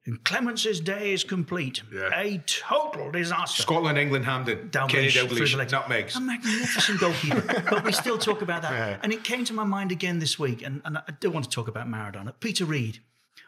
[0.07, 1.83] And Clemence's day is complete.
[1.93, 2.09] Yeah.
[2.17, 3.61] A total disaster.
[3.61, 5.73] Scotland, England, Hampden, Down Kenny through Dalglish, the legs.
[5.73, 6.15] nutmegs.
[6.15, 7.63] A magnificent goalkeeper.
[7.69, 9.01] but we still talk about that.
[9.03, 11.51] And it came to my mind again this week, and, and I do want to
[11.51, 12.33] talk about Maradona.
[12.39, 12.99] Peter Reid.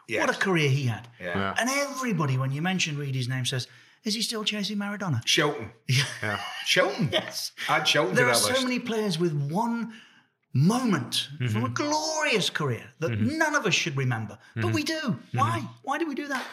[0.06, 0.26] Yes.
[0.26, 1.08] What a career he had.
[1.18, 1.54] Yeah.
[1.58, 3.66] And everybody, when you mention Reid, his name says,
[4.04, 5.24] is he still chasing Maradona?
[5.24, 5.70] Shilton.
[6.22, 6.40] Yeah.
[6.66, 7.10] Shilton.
[7.12, 7.52] Yes.
[7.68, 8.64] Add Shilton There to are that so list.
[8.64, 9.94] many players with one
[10.52, 14.38] moment from a glorious career that none of us should remember.
[14.56, 15.16] But we do.
[15.32, 15.62] Why?
[15.82, 16.44] Why do we do that?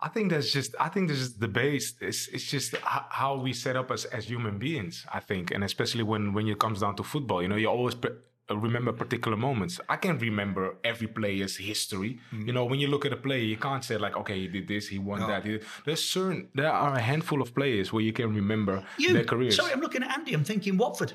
[0.00, 0.74] I think that's just.
[0.80, 1.94] I think this is the base.
[2.00, 2.80] It's, it's just h-
[3.20, 5.06] how we set up as, as human beings.
[5.12, 7.94] I think, and especially when when it comes down to football, you know, you always
[7.94, 8.10] pre-
[8.50, 9.80] uh, remember particular moments.
[9.88, 12.18] I can remember every player's history.
[12.34, 12.46] Mm.
[12.48, 14.68] You know, when you look at a player, you can't say like, okay, he did
[14.68, 15.26] this, he won No.
[15.28, 15.44] that.
[15.46, 19.24] He- There's certain there are a handful of players where you can remember You, their
[19.24, 19.56] careers.
[19.56, 20.34] sorry, I'm looking at Andy.
[20.34, 21.14] I'm thinking Watford.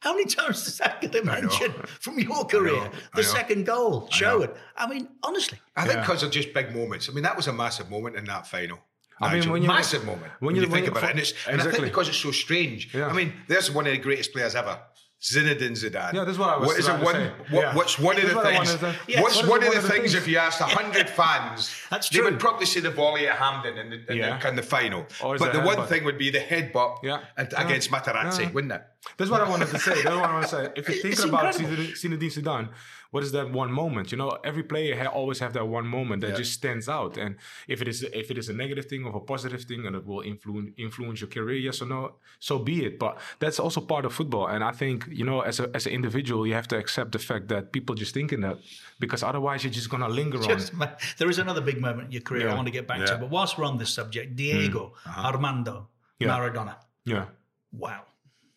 [0.00, 2.90] How many times does that get mentioned from your career?
[3.14, 4.56] The second goal, show it.
[4.76, 6.00] I mean, honestly, I think Yeah.
[6.02, 7.08] because of just big moments.
[7.08, 8.78] I mean, that was a massive moment in that final.
[9.20, 11.10] I mean, when you- massive moment when when, you- you, when think you- about it,
[11.10, 12.94] and, it's, and I think because it's so strange.
[12.94, 13.08] Yeah.
[13.08, 14.78] I mean, there's one of the greatest players ever.
[15.20, 16.12] Zinedine Zidane.
[16.12, 16.90] Yeah, that's what I was What is it?
[16.90, 17.32] trying to say.
[17.50, 17.74] what, Yeah.
[17.74, 18.56] What's one of the things?
[18.56, 18.98] wanted to say.
[19.08, 19.22] Yes.
[19.22, 20.14] What's one of the things?
[20.14, 23.90] If you asked hundred fans, That's they would probably see the volley at Hampden in
[23.90, 24.38] the, in, Yeah.
[24.38, 25.06] the, in the final.
[25.20, 27.20] But the one thing would be the headbutt Yeah.
[27.36, 28.82] against Materazzi, wouldn't it?
[29.16, 29.94] That's what I wanted to say.
[30.02, 30.68] That's what I want to say.
[30.76, 31.52] If you're thinking about.
[31.54, 32.68] Zinedine Zidane,
[33.10, 34.12] what is that one moment?
[34.12, 36.36] You know, every player ha- always have that one moment that Yeah.
[36.42, 37.16] just stands out.
[37.16, 39.96] And if it is if it is a negative thing or a positive thing, and
[39.96, 42.00] it will influence influence your career, yes or no,
[42.38, 42.98] so be it.
[42.98, 44.46] But that's also part of football.
[44.48, 47.18] And I think you know, as a as an individual, you have to accept the
[47.18, 48.56] fact that people just thinking that
[49.00, 50.48] because otherwise you're just gonna linger on.
[50.58, 53.00] just, ma- there is another big moment in your career I want to get back
[53.06, 53.16] to.
[53.16, 54.36] But whilst we're on this subject, hmm.
[54.36, 55.28] Diego uh-huh.
[55.30, 55.88] Armando
[56.20, 56.28] Yeah.
[56.28, 56.74] Maradona.
[57.04, 57.26] Yeah,
[57.72, 58.02] Wow.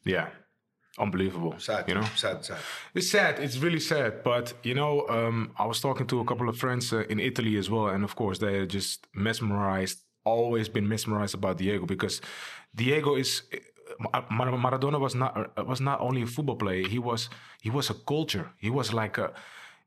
[0.04, 0.28] yeah,
[1.00, 1.56] unbelievable.
[1.58, 2.04] Sad, you know.
[2.16, 2.58] sad, sad.
[2.94, 3.40] It's sad.
[3.40, 4.24] It's really sad.
[4.24, 7.58] But you know, um, I was talking to a couple of friends uh, in Italy
[7.58, 10.00] as well, and of course, they're just mesmerized.
[10.24, 12.22] Always been mesmerized about Diego because
[12.76, 13.44] Diego is.
[14.14, 16.88] uh, Mar- Maradona was not uh, was not only a football player.
[16.88, 17.30] He was
[17.62, 18.52] he was a culture.
[18.58, 19.34] He was like a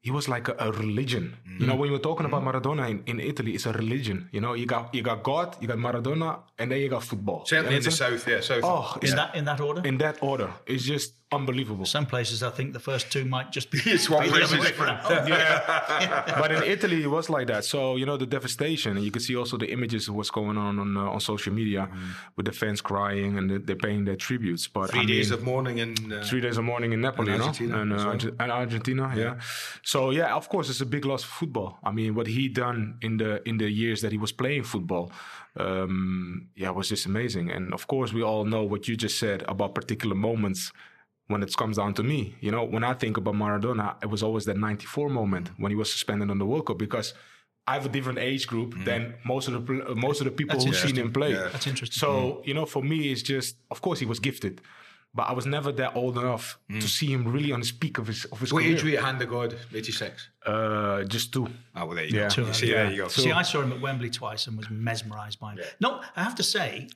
[0.04, 1.24] he was like a, a religion.
[1.24, 1.66] You mm-hmm.
[1.66, 2.56] know, when you were talking about mm-hmm.
[2.58, 4.28] Maradona in, in Italy, it's a religion.
[4.32, 7.46] You know, you got you got God, you got Maradona, and then you got football.
[7.46, 8.60] Certainly You in the south, yeah, south.
[8.62, 9.80] Oh, In that in that order.
[9.90, 11.84] in that order, it's just unbelievable.
[11.84, 13.78] Some places, I think the first two might just be.
[13.98, 14.78] Swap be the other places.
[14.78, 15.28] way around.
[15.28, 16.38] yeah.
[16.38, 17.64] but in Italy, it was like that.
[17.64, 20.78] So you know the devastation, you can see also the images of what's going on
[20.78, 21.88] on, uh, on social media
[22.36, 24.68] with the fans crying and they're paying their tributes.
[24.68, 27.32] But Three I days mean, of mourning in uh, three days of mourning in Napoli,
[27.32, 27.46] And no?
[27.46, 28.30] Argentina and, uh, well.
[28.40, 29.40] And Argentina, yeah.
[29.82, 31.78] So yeah, of course, it's a big loss for football.
[31.82, 35.10] I mean, what he done in the in the years that he was playing football,
[35.56, 37.50] um, yeah, was just amazing.
[37.50, 40.72] And of course, we all know what you just said about particular moments.
[41.28, 44.22] When it comes down to me, you know, when I think about Maradona, it was
[44.22, 47.14] always that '94 moment when he was suspended on the World Cup because
[47.66, 50.60] I have a different age group than most of the uh, most of the people
[50.60, 51.32] who've seen him play.
[51.32, 51.48] Yeah.
[51.50, 51.98] That's interesting.
[51.98, 54.60] So you know, for me, it's just of course he was gifted,
[55.14, 58.06] but I was never that old enough to see him really on his peak of
[58.08, 58.74] his of his What career.
[58.76, 59.56] age were you at Hand of God?
[59.72, 60.28] 86?
[60.44, 61.46] Uh, just two.
[61.74, 62.24] Oh, well, there you Yeah.
[62.28, 62.34] go.
[62.34, 62.74] Too You see, early.
[62.74, 63.08] there you go.
[63.08, 65.60] See, I saw him at Wembley twice and was mesmerised by him.
[65.80, 66.88] No, I have to say,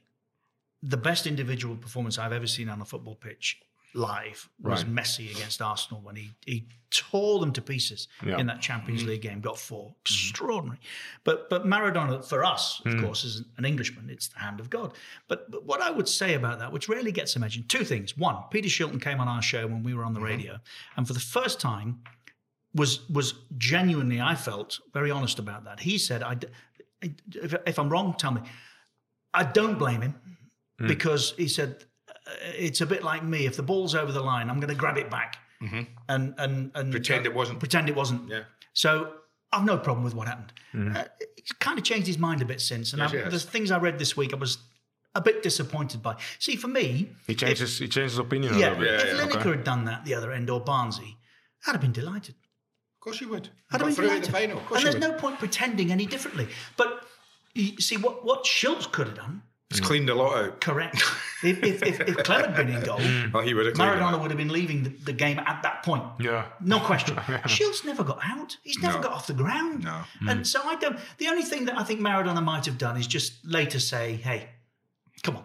[0.83, 3.59] the best individual performance I've ever seen on a football pitch
[3.95, 4.95] live was Right.
[4.95, 8.39] Messi against Arsenal when he he tore them to pieces Yeah.
[8.39, 9.41] in that Champions League game.
[9.41, 9.93] Got 4 mm-hmm.
[10.01, 10.79] extraordinary.
[11.25, 13.03] But but Maradona for us, of mm.
[13.03, 14.95] course, is an Englishman, it's the hand of God.
[15.27, 18.17] But, but what I would say about that, which rarely gets mentioned, two things.
[18.17, 20.29] One, Peter Shilton came on our show when we were on the mm-hmm.
[20.29, 20.59] radio,
[20.97, 22.01] and for the first time
[22.75, 25.81] was was genuinely I felt very honest about that.
[25.81, 26.37] He said, "I,
[27.03, 28.43] if, if I'm wrong, tell me.
[29.35, 30.15] I don't blame him
[30.81, 30.89] mm.
[30.89, 31.85] because he said
[32.29, 33.47] Uh, it's a bit like me.
[33.47, 35.83] If the ball's over the line, I'm going to grab it back mm-hmm.
[36.09, 37.59] and and and Pretend uh, it wasn't.
[37.59, 38.29] Pretend it wasn't.
[38.29, 38.43] Yeah.
[38.73, 39.13] So
[39.53, 40.53] I've no problem with what happened.
[40.75, 40.97] Mm-hmm.
[40.97, 41.05] Uh,
[41.37, 43.71] he's kind of changed his mind a bit since, and Yes, I, he the things
[43.71, 44.59] I read this week, I was
[45.15, 46.17] a bit disappointed by.
[46.39, 48.95] See, for me, He changed his he changed his opinion a yeah, little bit.
[48.95, 49.51] if yeah, Lineker okay.
[49.51, 51.17] had done that the other end or Beardsley,
[51.67, 52.35] I'd have been delighted.
[52.35, 53.49] Of course you would.
[53.73, 54.49] I'd Got have been through in the delighted.
[54.49, 54.59] final.
[54.59, 55.13] Of course and there's would.
[55.15, 56.49] no point pretending any differently.
[56.77, 57.05] But
[57.55, 59.85] you see, what, what Shilts could have done, It's mm.
[59.85, 60.61] cleaned a lot out.
[60.61, 60.97] correct.
[61.43, 62.99] if, if, if, if Clem had been in goal,
[63.35, 66.05] Oh, he would have Maradona would have been leaving the, the game at that point.
[66.19, 66.47] Yeah.
[66.61, 67.17] No question.
[67.47, 68.57] Shilts never got out.
[68.63, 69.03] He's never No.
[69.03, 69.85] got off the ground.
[69.85, 70.03] No.
[70.27, 70.47] And mm.
[70.47, 70.99] so I don't.
[71.19, 74.49] The only thing that I think Maradona might have done is just later say, "Hey,
[75.23, 75.45] come on."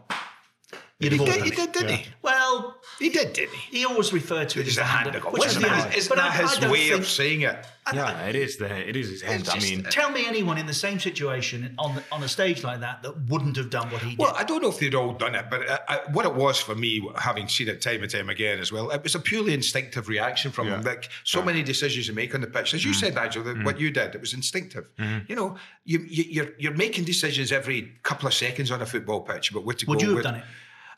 [0.99, 2.05] You'd He did, he did, didn't he?
[2.21, 3.79] Well, He did, didn't he?
[3.79, 5.33] he always referred to it as the a hand of of God.
[5.33, 5.97] which Isn't is that, fine.
[5.97, 7.65] isn't I- that his I don't way think- of saying it?
[7.93, 9.49] Yeah, it is the it is his hand.
[9.51, 12.79] I mean, Tell me anyone in the same situation on the, on a stage like
[12.79, 14.19] that that wouldn't have done what he did.
[14.19, 16.61] Well, I don't know if they'd all done it, but uh, uh, what it was
[16.61, 19.53] for me, having seen it time and time again as well, it was a purely
[19.53, 20.75] instinctive reaction from Yeah.
[20.77, 20.83] him.
[20.83, 23.77] Like so many decisions you make on the pitch, as you said, Nigel, that what
[23.81, 24.85] you did, it was instinctive.
[25.27, 29.19] You know, you, you, you're you're making decisions every couple of seconds on a football
[29.21, 30.23] pitch about what to Would go you have with.
[30.23, 30.43] done it?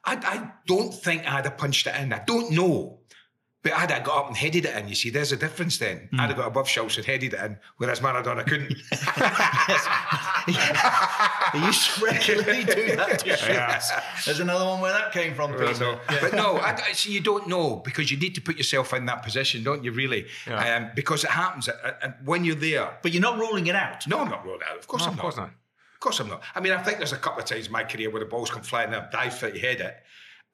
[0.06, 2.14] I, I don't think I'd have punched it in.
[2.14, 3.00] I don't know.
[3.64, 4.88] But I'd have got up and headed it in.
[4.88, 6.08] You see, there's a difference then.
[6.20, 8.70] I'd have got above Shilts and headed it in, whereas Maradona couldn't.
[10.48, 14.26] He used to regularly do that to Shilts.
[14.26, 15.74] There's another one where that came from, Peter.
[15.80, 16.00] No.
[16.08, 19.06] But no, I, I- see, you don't know because you need to put yourself in
[19.08, 19.92] that position, don't you?
[19.92, 20.76] Really, Yeah.
[20.76, 22.98] um, because it happens, uh, and when you're there.
[23.02, 24.06] But you're not ruling it out.
[24.08, 24.78] No, I'm not ruled out.
[24.78, 25.22] Of course, No, I'm of not.
[25.22, 25.50] course not.
[25.96, 26.44] Of course, I'm not.
[26.54, 28.52] I mean, I think there's a couple of times in my career where the ball's
[28.52, 29.96] come flying and I've dived for to head it,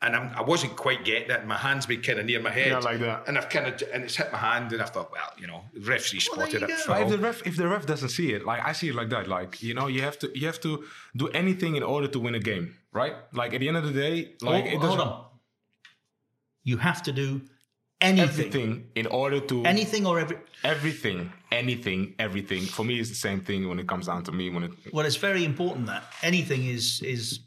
[0.04, 1.40] and I'm, I wasn't quite getting it.
[1.40, 3.28] And my hands been kind of near my head, Yeah, like that.
[3.28, 5.62] And I've kind of and it's hit my hand, and I thought, well, you know,
[5.74, 6.68] the referee spotted it.
[6.70, 6.76] go.
[6.76, 6.96] foul.
[6.96, 9.10] But if the ref if the ref doesn't see it, like I see it like
[9.10, 10.86] that, like you know, you have to you have to
[11.18, 13.16] do anything in order to win a game, right?
[13.34, 15.26] Like at the end of the day, like Hold- it doesn't on.
[16.64, 17.42] You have to do
[18.02, 18.30] anything.
[18.30, 20.38] everything in order to Anything or every.
[20.64, 22.64] everything, anything, everything.
[22.66, 24.50] For me, it's the same thing when it comes down to me.
[24.50, 27.40] When it Well, it's very important that anything is is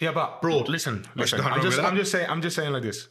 [0.00, 0.68] yeah, but Broad.
[0.68, 1.40] Listen, listen.
[1.40, 3.08] I'm just I'm just saying I'm just saying like this.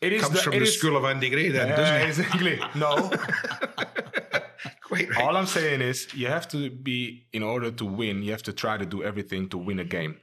[0.00, 1.96] It is comes the, from it the is- school of Andy Gray, then, Yeah, doesn't
[1.96, 2.08] it?
[2.08, 2.60] exactly.
[2.74, 3.10] No.
[4.82, 5.22] Quite right.
[5.24, 8.52] All I'm saying is you have to be in order to win, you have to
[8.52, 10.16] try to do everything to win a game.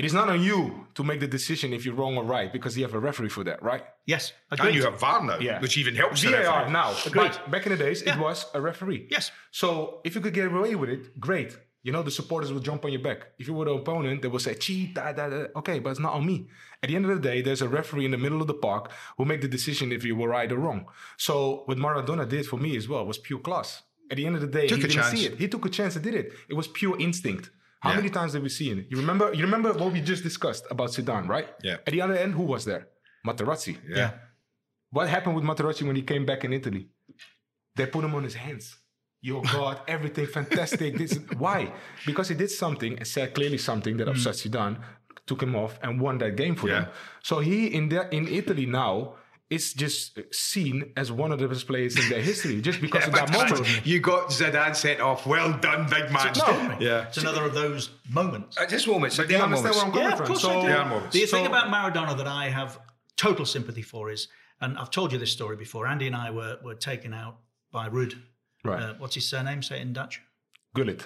[0.00, 0.58] It is not on you
[0.96, 3.44] to make the decision if you're wrong or right because you have a referee for
[3.48, 3.84] that, right?
[4.14, 4.32] yes.
[4.50, 5.60] and you have VAR now, Yeah.
[5.64, 6.18] which even helps.
[6.24, 6.90] VAR now.
[7.08, 7.32] Agreed.
[7.32, 8.14] But back in the days, Yeah.
[8.14, 9.02] it was a referee.
[9.16, 9.24] Yes.
[9.60, 11.50] So if you could get away with it, great.
[11.86, 13.20] You know, the supporters will jump on your back.
[13.40, 15.40] If you were the opponent, they will say, cheat, da, da, da.
[15.60, 16.36] okay, but it's not on me.
[16.82, 18.84] At the end of the day, there's a referee in the middle of the park
[19.16, 20.80] who make the decision if you were right or wrong.
[21.26, 21.34] So
[21.68, 23.68] what Maradona did for me as well was pure class.
[24.10, 25.12] At the end of the day, Took he didn't chance.
[25.20, 25.38] see it.
[25.38, 26.26] He took a chance and did it.
[26.48, 27.44] It was pure instinct.
[27.80, 27.96] How Yeah.
[27.96, 28.78] many times have we seen?
[28.80, 28.86] it?
[28.90, 29.32] You remember?
[29.32, 31.48] You remember what we just discussed about Zidane, right?
[31.62, 31.86] Yeah.
[31.86, 32.88] At the other end, who was there?
[33.26, 33.78] Materazzi.
[33.88, 34.12] Yeah.
[34.90, 36.88] What happened with Materazzi when he came back in Italy?
[37.76, 38.76] They put him on his hands.
[39.22, 40.96] Your God, everything fantastic.
[40.96, 41.72] This why?
[42.06, 44.50] Because he did something and said clearly something that upset mm.
[44.50, 44.76] Zidane,
[45.26, 46.84] took him off and won that game for them.
[46.84, 46.92] Yeah.
[47.22, 49.14] So he in the, in Italy now
[49.50, 53.12] is just seen as one of the best players in their history just because of
[53.12, 53.84] that moment.
[53.84, 55.26] You got Zidane sent off.
[55.26, 56.32] Well done, big man.
[56.38, 56.76] No.
[56.78, 57.08] Yeah.
[57.08, 58.58] It's another of those moments.
[58.60, 60.62] At this moment, But do you understand where I'm coming Yeah, of course so, I
[60.62, 60.68] do.
[60.68, 61.12] Yeah, moments.
[61.12, 62.78] The thing about Maradona that I have
[63.16, 64.28] total sympathy for is,
[64.60, 65.86] and I've told you this story before.
[65.86, 67.38] Andy and I were were taken out
[67.72, 68.14] by Ruud.
[68.64, 68.82] Right.
[68.82, 69.62] Uh, what's his surname?
[69.62, 70.22] Say it in Dutch.
[70.74, 71.04] Gullit.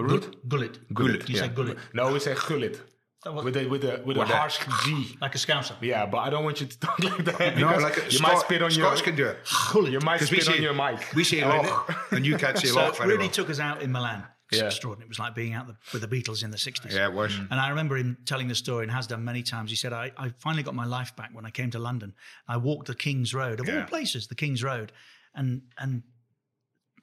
[0.00, 0.34] Ruud?
[0.48, 0.92] Gullit.
[0.92, 1.28] Gullit.
[1.28, 1.42] You yeah.
[1.42, 1.78] say Gullit.
[1.92, 2.80] No, we say Gullit.
[3.24, 5.16] That was- With a with a with a With a- harsh G.
[5.20, 5.74] Like a scouser.
[5.80, 7.58] Yeah, but I don't want you to talk like that.
[7.58, 9.38] No, like a, you Scot- might spit on Scots your can do it.
[9.92, 11.00] You might 'Cause we spit on your mic.
[11.14, 11.48] We say Oh.
[11.48, 13.30] loch, and you can't say So loch very Rudy well.
[13.30, 14.24] took us out in Milan.
[14.50, 14.66] It's Yeah.
[14.68, 15.06] extraordinary.
[15.06, 16.92] It was like being out the, with the Beatles in the 60s.
[16.94, 17.36] Yeah, it was.
[17.36, 19.68] And I remember him telling the story and has done many times.
[19.70, 22.14] He said, I, I finally got my life back when I came to London.
[22.46, 24.90] I walked the King's Road, of all places, the King's Road.
[25.34, 26.02] And and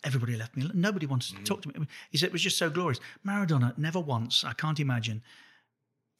[0.03, 0.69] everybody left me.
[0.73, 1.37] Nobody wanted Mm.
[1.39, 1.85] to talk to me.
[2.09, 2.99] He said it was just so glorious.
[3.25, 5.21] Maradona never once, I can't imagine,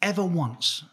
[0.02, 0.84] ever once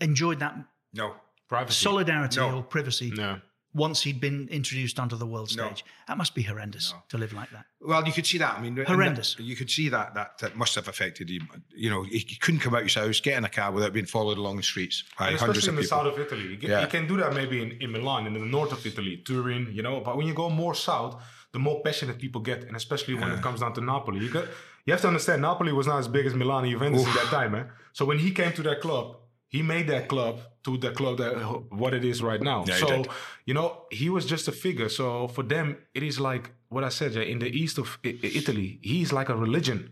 [0.00, 0.54] enjoyed that
[0.92, 1.14] No.
[1.48, 1.82] Privacy.
[1.84, 2.58] solidarity No.
[2.58, 3.40] or privacy No.
[3.72, 5.66] once he'd been introduced onto the world No.
[5.66, 5.84] stage.
[6.08, 7.66] That must be horrendous to live like that.
[7.80, 8.56] Well, you could see that.
[8.58, 9.34] I mean, Horrendous.
[9.34, 11.48] that- you could see that that that must have affected him.
[11.74, 14.06] You know, he he couldn't come out his house, get in a car without being
[14.06, 16.10] followed along the streets by And hundreds especially in of the people.
[16.12, 16.52] south of Italy.
[16.52, 16.80] You can, Yeah.
[16.82, 19.72] you can do that maybe in, in Milan, and in the north of Italy, Turin,
[19.72, 20.00] you know.
[20.00, 23.42] But when you go more south, the more passionate people get, and especially when it
[23.42, 24.20] comes down to Napoli.
[24.24, 24.46] You, got,
[24.86, 27.26] you have to understand, Napoli was not as big as Milan and Juventus in that
[27.26, 27.68] time, man.
[27.92, 29.16] So when he came to that club,
[29.48, 31.34] he made that club to the club that
[31.70, 32.64] what it is right now.
[32.66, 33.04] Yeah, so
[33.46, 34.88] you know, he was just a figure.
[34.88, 37.16] So for them, it is like what I said.
[37.16, 39.90] In the east of Italy, he's like a religion.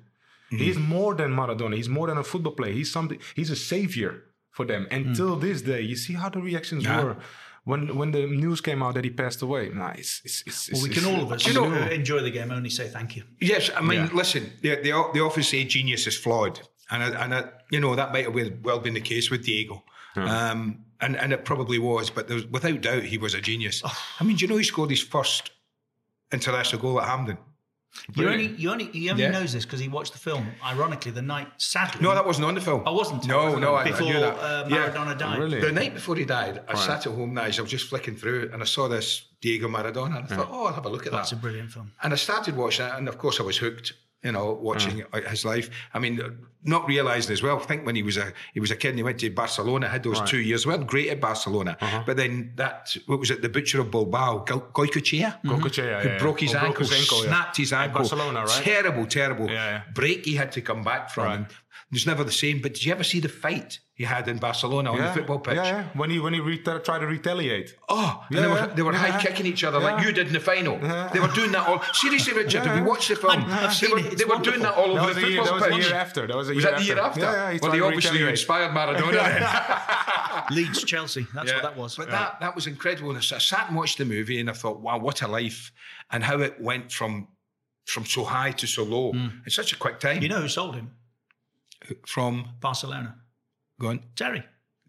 [0.50, 0.56] Mm-hmm.
[0.64, 1.76] He's more than Maradona.
[1.76, 2.72] He's more than a football player.
[2.72, 3.18] He's something.
[3.36, 4.86] He's a savior for them.
[4.90, 6.86] Until this day, you see how the reactions Mm.
[6.88, 7.04] Yeah.
[7.04, 7.16] were
[7.64, 9.68] when when the news came out that he passed away.
[9.68, 12.50] Nah, it's, it's, it's, Well, we can all of us you know- enjoy the game
[12.50, 13.24] only say thank you.
[13.40, 14.10] Yes, I mean, Yeah.
[14.12, 17.94] listen, they, they, they often say genius is flawed, and I- and I, you know
[17.94, 19.84] that might have well- been the case with Diego,
[20.16, 23.82] um, and and it probably was, but there was, without doubt he was a genius.
[23.84, 23.96] Oh.
[24.20, 25.50] I mean, do you know he scored his first
[26.32, 27.38] international goal at Hampden?
[28.14, 29.30] You only, you only, he only Yeah.
[29.30, 30.46] knows this because he watched the film.
[30.64, 32.82] Ironically, the night, sadly, No, that wasn't on the film.
[32.86, 33.26] I wasn't.
[33.26, 34.34] No, no, I, I before knew that.
[34.38, 34.88] Uh, Yeah.
[34.88, 35.38] Maradona died.
[35.38, 35.60] Really?
[35.60, 37.58] The night before he died, I sat at home nights.
[37.58, 40.66] I was just flicking through and I saw this Diego Maradona, and I thought, oh,
[40.66, 41.36] I'll have a look at That's that.
[41.36, 41.92] That's a brilliant film.
[42.02, 43.92] And I started watching it, and of course I was hooked.
[44.22, 44.60] You know, mm.
[44.60, 45.14] watching mm.
[45.14, 45.68] out his life.
[45.94, 46.30] I mean, uh,
[46.64, 47.56] not realizing as well.
[47.58, 49.88] I think when he was a he was a kid, and he went to Barcelona,
[49.88, 50.64] had those two years.
[50.64, 52.02] Well, great at Barcelona, Uh-huh.
[52.06, 53.42] but then that what was it?
[53.42, 55.50] The butcher of Bilbao, Go- Goikoetxea, mm-hmm.
[55.50, 57.28] Goikoetxea, who yeah, broke his ankle, broke his ankle, yeah.
[57.30, 57.98] snapped his At ankle.
[58.00, 58.62] Barcelona, right?
[58.62, 59.82] Terrible, terrible yeah.
[59.92, 61.24] break he had to come back from.
[61.24, 61.46] Right.
[61.92, 62.62] And it was never the same.
[62.62, 65.56] But did you ever see the fight he had in Barcelona on the football pitch?
[65.56, 65.84] Yeah, yeah.
[65.92, 67.76] When he when he reta- tried to retaliate.
[67.86, 68.98] Oh, and Yeah, they were, they were Yeah.
[69.12, 70.78] high kicking each other like you did in the final.
[71.12, 71.82] They were doing that all.
[71.92, 72.88] Seriously, Richard, have you Yeah.
[72.88, 73.44] watched the film?
[73.46, 74.16] I've they were, it.
[74.16, 75.42] They were doing that all That over the the year.
[75.44, 75.86] football That was the pitch.
[75.90, 76.26] year after.
[76.26, 77.24] That was the Was year that the year after.
[77.26, 77.36] after?
[77.38, 77.52] Yeah, yeah.
[77.52, 78.30] he well, they obviously retaliate.
[78.30, 80.50] inspired Maradona.
[80.50, 81.26] Leeds, Chelsea.
[81.34, 81.56] That's Yeah.
[81.56, 81.96] what that was.
[81.96, 83.10] But that that was incredible.
[83.10, 85.72] And I sat and watched the movie, and I thought, wow, what a life,
[86.10, 87.28] and how it went from
[87.84, 89.28] from so high to so low hmm.
[89.44, 90.22] in such a quick time.
[90.22, 90.92] You know who sold him?
[92.06, 93.16] From Barcelona.
[93.80, 94.42] go on, Terry.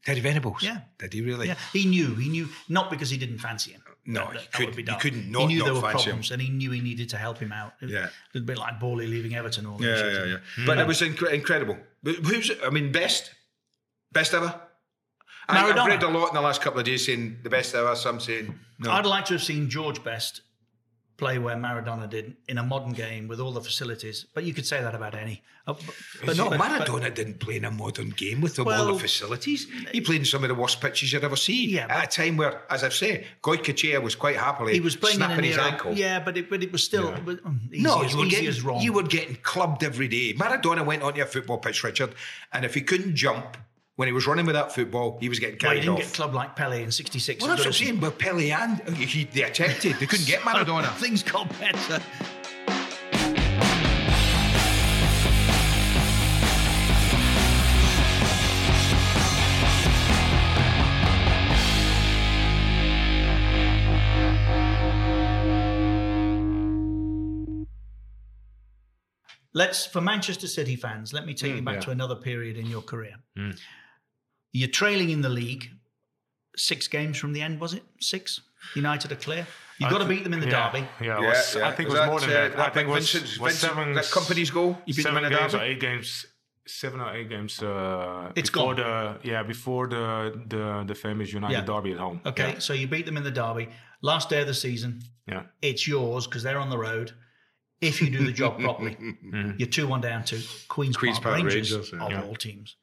[0.05, 0.61] Terry Venables.
[0.61, 0.81] Yeah.
[0.99, 1.47] did he really?
[1.47, 2.13] Yeah, he knew.
[2.15, 3.81] He knew not because he didn't fancy him.
[4.05, 5.01] No, That- that would couldn't- be you dark.
[5.01, 6.03] couldn't he not- knew not there were fancy him.
[6.09, 7.75] problems, and he knew he needed to help him out.
[7.81, 8.07] It- Yeah.
[8.07, 9.65] a little bit like Borley leaving Everton.
[9.65, 10.17] All Yeah, years.
[10.17, 10.37] yeah, yeah.
[10.55, 10.65] Hmm.
[10.65, 11.77] But it was incre- incredible.
[12.03, 12.51] Who's?
[12.65, 13.31] I mean, best,
[14.11, 14.59] best ever.
[15.47, 15.87] I, I've Maradona.
[15.87, 17.95] read a lot in the last couple of days saying the best ever.
[17.95, 18.91] Some saying no.
[18.91, 20.41] I'd like to have seen George Best
[21.17, 24.65] play where Maradona did in a modern game with all the facilities, but you could
[24.65, 25.41] say that about any.
[25.65, 25.95] Uh, but,
[26.25, 29.67] But no, but- Maradona didn't play in a modern game with all Well- the facilities.
[29.91, 31.67] He played in some of the worst pitches you'd ever see.
[31.67, 35.17] Yeah, at a time where, as I've said, Goikoetxea was quite happily he was playing
[35.17, 35.93] snapping his era, ankle.
[35.93, 38.25] Yeah, but it, but it was still it was, um, easy, no, as, you were,
[38.25, 38.81] getting, wrong.
[38.81, 40.33] you were getting clubbed every day.
[40.33, 42.15] Maradona went onto a football pitch, Richard,
[42.51, 43.55] and if he couldn't jump
[43.95, 46.11] when he was running with that football, he was getting well, he carried didn't off.
[46.11, 47.41] get clubbed like Pele in '66.
[47.41, 47.99] well, that's what I'm saying.
[47.99, 49.97] But Pele and he, they attempted.
[49.99, 50.91] They couldn't get Maradona.
[50.95, 52.01] Things got better.
[69.55, 71.13] Let's for Manchester City fans.
[71.13, 71.81] Let me take you back yeah.
[71.81, 73.13] to another period in your career.
[73.37, 73.59] Mm.
[74.53, 75.69] You're trailing in the league,
[76.55, 77.83] six games from the end, was it?
[77.99, 78.39] Six.
[78.75, 79.45] United are clear.
[79.79, 80.87] You've got to beat them in the yeah, derby.
[81.01, 82.59] Yeah, it was, I think it was that, more than uh, that.
[82.59, 83.93] I think it was, Vincent's- was Vincent- seven.
[83.95, 84.77] that Kompany's goal?
[84.85, 85.71] You beat them seven in a games or derby?
[85.71, 86.25] eight games.
[86.65, 87.61] Seven or eight games.
[87.61, 89.17] Uh, It's before gone.
[89.21, 91.65] the yeah before the the the famous United Yeah.
[91.65, 92.21] derby at home.
[92.25, 92.59] Okay, Yeah.
[92.59, 93.67] so you beat them in the derby.
[94.01, 95.43] Last day of the season, yeah.
[95.61, 97.11] it's yours because they're on the road.
[97.81, 98.95] If you do the job properly,
[99.57, 100.39] you're 2 1 down to
[100.69, 102.05] Queen's, Queen's Park, Park Rangers, Rangers, yeah.
[102.05, 102.23] of Yeah.
[102.23, 102.77] all teams.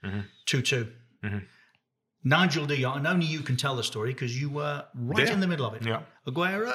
[0.45, 0.87] 2 2.
[2.25, 5.33] Nigel de Jong, and only you can tell the story because you were right There.
[5.35, 5.83] in the middle of it.
[5.87, 6.01] Yeah.
[6.27, 6.71] Aguero!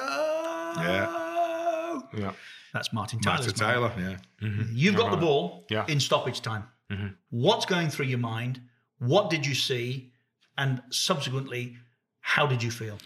[0.76, 2.00] Yeah.
[2.16, 2.32] Yeah.
[2.72, 3.68] That's Martin Martin Tyler's man.
[3.70, 4.16] Tyler, yeah.
[4.46, 4.60] Mm-hmm.
[4.60, 4.72] Mm-hmm.
[4.74, 5.84] You've got the ball Yeah.
[5.88, 6.64] in stoppage time.
[6.90, 7.08] Mm-hmm.
[7.30, 8.60] What's going through your mind?
[8.98, 10.12] What did you see?
[10.58, 11.76] And subsequently,
[12.20, 12.98] how did you feel?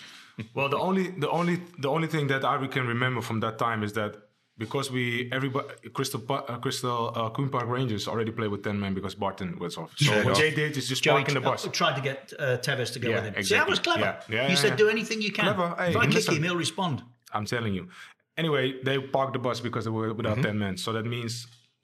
[0.54, 3.82] Well, the only the only the only thing that I can remember from that time
[3.82, 4.16] is that
[4.64, 5.04] because we
[5.38, 9.50] everybody Crystal uh, Crystal uh, Queen Park Rangers already played with ten men because Barton
[9.64, 9.90] was off.
[9.96, 10.42] So Yeah, what yeah.
[10.44, 11.66] they did is just Joey park the bus.
[11.66, 13.42] uh, tried to get uh, Tevez to go Yeah, with him.
[13.44, 14.10] See, that was clever.
[14.10, 14.20] Yeah.
[14.36, 14.84] Yeah, you yeah, said yeah.
[14.84, 15.46] do anything you can.
[15.46, 15.68] Clever.
[15.78, 16.34] Hey, if I kick listen.
[16.36, 16.96] him, he'll respond.
[17.36, 17.84] I'm telling you.
[18.42, 20.42] Anyway, they parked the bus because they were without Mm-hmm.
[20.48, 20.74] ten men.
[20.84, 21.32] So that means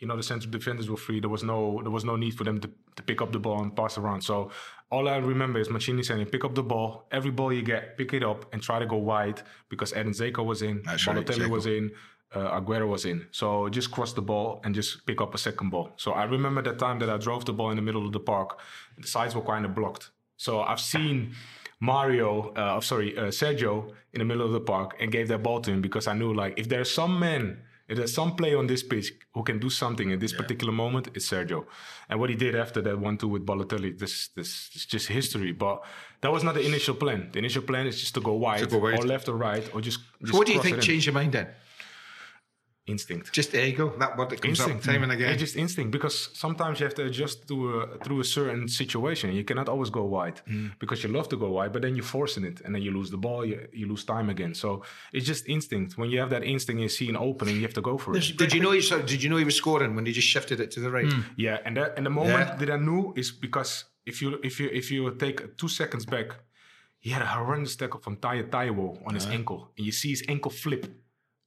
[0.01, 1.18] you know the central defenders were free.
[1.24, 3.59] There was no there was no need for them to, to pick up the ball
[3.64, 4.20] and pass around.
[4.31, 4.37] So
[4.95, 6.89] all I remember is Mancini saying, "Pick up the ball.
[7.18, 9.39] Every ball you get, pick it up and try to go wide."
[9.72, 11.85] Because Edin Dzeko was in, That's right, Balotelli was in,
[12.37, 13.26] uh, Aguero was in.
[13.30, 15.91] So just cross the ball and just pick up a second ball.
[15.97, 18.20] So I remember that time that I drove the ball in the middle of the
[18.20, 18.59] park.
[18.99, 20.11] The sides were kind of blocked.
[20.37, 21.34] So I've seen
[21.80, 25.61] Mario, uh, sorry, uh, Sergio in the middle of the park and gave that ball
[25.61, 27.45] to him because I knew like if there's some man,
[27.89, 31.09] if there's some player on this pitch who can do something in this particular moment,
[31.14, 31.66] it's Sergio.
[32.09, 35.53] And what he did after that one two with Balotelli, this this is just history.
[35.53, 35.84] But
[36.22, 37.30] that was not the initial plan.
[37.32, 38.99] The initial plan is just to go wide, go wide.
[38.99, 40.01] or left or right, or just.
[40.20, 41.49] just So what do you think changed your mind then?
[42.89, 43.32] Instinct.
[43.32, 43.93] Just ego.
[43.99, 44.87] That word that comes Instinct.
[44.87, 45.32] up time and again.
[45.32, 49.32] It's just instinct because sometimes you have to adjust to a, through a certain situation.
[49.32, 50.70] You cannot always go wide Mm.
[50.78, 53.11] because you love to go wide, but then you're forcing it and then you lose
[53.11, 54.55] the ball, you, you lose time again.
[54.55, 54.68] So
[55.12, 55.99] it's just instinct.
[55.99, 58.37] When you have that instinct, you see an opening, you have to go for it.
[58.43, 60.61] did you know he so did you know he was scoring when they just shifted
[60.61, 61.12] it to the right?
[61.37, 62.57] Yeah, and that and the moment Yeah.
[62.61, 63.70] that I knew is because
[64.11, 66.28] if you if you if you take two seconds back,
[67.01, 70.22] he had a horrendous tackle from Taye Taiwo on his ankle, and you see his
[70.28, 70.84] ankle flip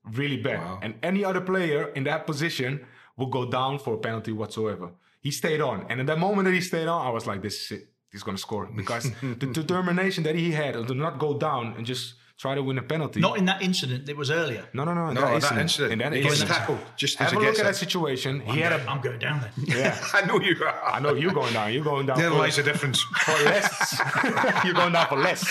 [0.06, 0.80] really bad.
[0.82, 2.86] And any other player in that position
[3.18, 4.92] would go down for a penalty whatsoever.
[5.22, 7.66] He stayed on, and at that moment that he stayed on, I was like, "This
[7.66, 7.90] is it.
[8.12, 12.16] He's gonna score." Because the determination that he had to not go down and just
[12.40, 13.20] try to win a penalty.
[13.20, 14.64] Not in that incident, it was earlier.
[14.74, 15.12] no, no, no.
[15.12, 15.92] No, that incident.
[15.94, 16.58] In that He gets incident.
[16.58, 18.40] tackled just Have a look at that situation.
[18.42, 19.52] He had a I'm going down there.
[19.78, 20.00] yeah.
[20.14, 20.82] I know you are.
[20.96, 21.74] I know you're going down.
[21.74, 22.18] You're going down.
[22.18, 23.02] There for- lies the difference.
[23.26, 24.02] for less.
[24.66, 25.44] You're going down for less.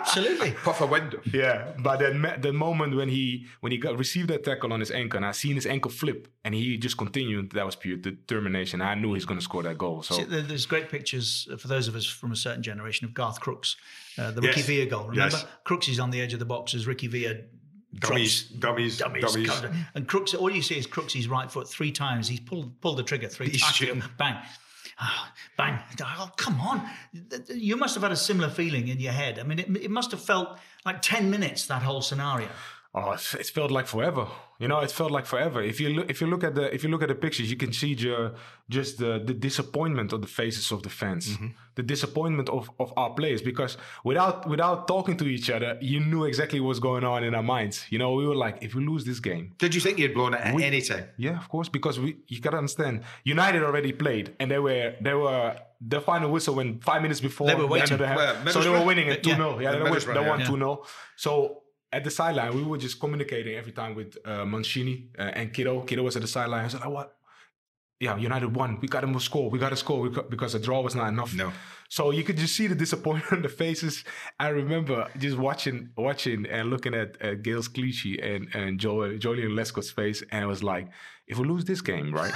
[0.00, 0.52] Absolutely.
[0.52, 1.20] Puff a window.
[1.32, 4.80] yeah, but that me- the moment when he when he got received that tackle on
[4.80, 7.50] his ankle, and I seen his ankle flip, and he just continued.
[7.52, 8.80] That was pure determination.
[8.80, 10.02] I knew he's going to score that goal.
[10.02, 13.14] So See, There's great pictures uh, for those of us from a certain generation of
[13.14, 13.76] Garth Crooks,
[14.18, 14.66] uh, the Ricky Yes.
[14.66, 15.08] Villa goal.
[15.08, 15.46] Remember, Yes.
[15.64, 17.34] Crooks is on the edge of the box as Ricky Villa
[18.00, 19.50] Dummies, dummies, dummies, dummies.
[19.94, 20.34] and Crooks.
[20.34, 22.28] All you see is Crooks' right foot three times.
[22.28, 23.74] He's pulled pulled the trigger three He's times.
[23.76, 24.02] shooting.
[24.18, 24.36] Bang.
[25.00, 25.78] Ah, bang!
[26.02, 26.82] Oh, come on!
[27.48, 29.38] You must have had a similar feeling in your head.
[29.38, 32.48] I mean, it, it must have felt like ten minutes that whole scenario.
[32.94, 34.26] Oh, it, it felt like forever.
[34.58, 35.62] You know, it felt like forever.
[35.62, 37.56] If you look, if you look at the if you look at the pictures, you
[37.56, 38.30] can see ju-
[38.68, 41.46] just the, the disappointment on the faces of the fans, Mm-hmm.
[41.76, 43.40] the disappointment of, of our players.
[43.42, 47.42] Because without without talking to each other, you knew exactly what's going on in our
[47.42, 47.84] minds.
[47.90, 50.34] You know, we were like, if we lose this game, Did you think had blown
[50.34, 51.04] it at We- any time?
[51.18, 55.14] yeah, of course, because we you gotta understand, United already played, and they were they
[55.14, 57.96] were the final whistle went five minutes before They were of waiting.
[57.98, 58.04] the.
[58.04, 59.36] Well, so they were winning at Yeah.
[59.36, 59.58] 2 0.
[59.60, 60.28] Yeah, The they, won- Middlesbrough, they yeah.
[60.30, 60.46] won Yeah.
[60.46, 60.84] 2 0.
[61.16, 61.62] So
[61.92, 65.82] at the sideline, we were just communicating every time with uh, Mancini uh, and Kiddo.
[65.82, 66.60] Kiddo was at the sideline.
[66.60, 67.18] I was like, what?
[68.00, 68.78] yeah, United won.
[68.80, 69.50] We got to score.
[69.50, 71.34] We got to score because the draw was not enough.
[71.34, 71.52] No.
[71.88, 74.04] So you could just see the disappointment on the faces.
[74.38, 79.56] I remember just watching, watching and looking at, at Gail's Clichy and and Joel, Joleon
[79.56, 80.88] Lescott's face, and it was like,
[81.26, 82.32] if we lose this game, right,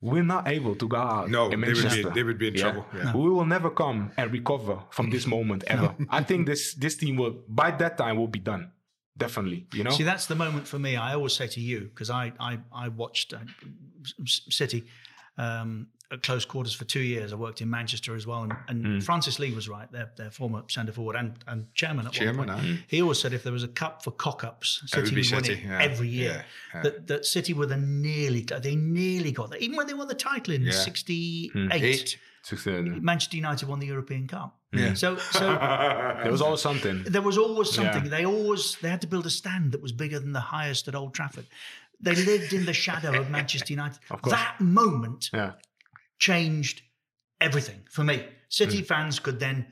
[0.00, 1.30] we're not able to go out.
[1.30, 3.14] No, in they would be- they would be in trouble, yeah.
[3.16, 5.94] We will never come and recover from this moment ever.
[6.10, 8.72] I think this this team will by that time will be done.
[9.18, 9.90] Definitely, you know.
[9.90, 10.96] See, that's the moment for me.
[10.96, 13.38] I always say to you because I I I watched uh,
[14.26, 14.84] City
[15.38, 17.32] um, at close quarters for two years.
[17.32, 19.00] I worked in Manchester as well, and, and Hmm.
[19.00, 19.90] Francis Lee was right.
[19.90, 22.78] Their their former centre forward and and chairman at Chairman, one point.
[22.78, 22.84] aye.
[22.86, 25.22] He always said if there was a cup for cock ups, It would City be
[25.22, 26.30] would win City, it yeah, every year.
[26.30, 26.42] yeah,
[26.74, 26.82] yeah.
[26.82, 30.14] That that City were the nearly they nearly got there, even when they won the
[30.14, 31.50] title in '68.
[31.72, 32.18] Eight.
[33.02, 34.56] Manchester United won the European Cup.
[34.72, 34.94] Yeah.
[34.94, 35.40] So so
[36.22, 37.02] There was always something.
[37.04, 38.04] there was always something.
[38.04, 38.10] Yeah.
[38.10, 40.94] They always they had to build a stand that was bigger than the highest at
[40.94, 41.46] Old Trafford.
[42.00, 43.98] They lived in the shadow of Manchester United.
[44.10, 44.22] Of.
[44.22, 45.52] That moment Yeah.
[46.18, 46.82] Changed
[47.40, 48.24] everything for me.
[48.48, 48.86] City mm.
[48.86, 49.66] fans could then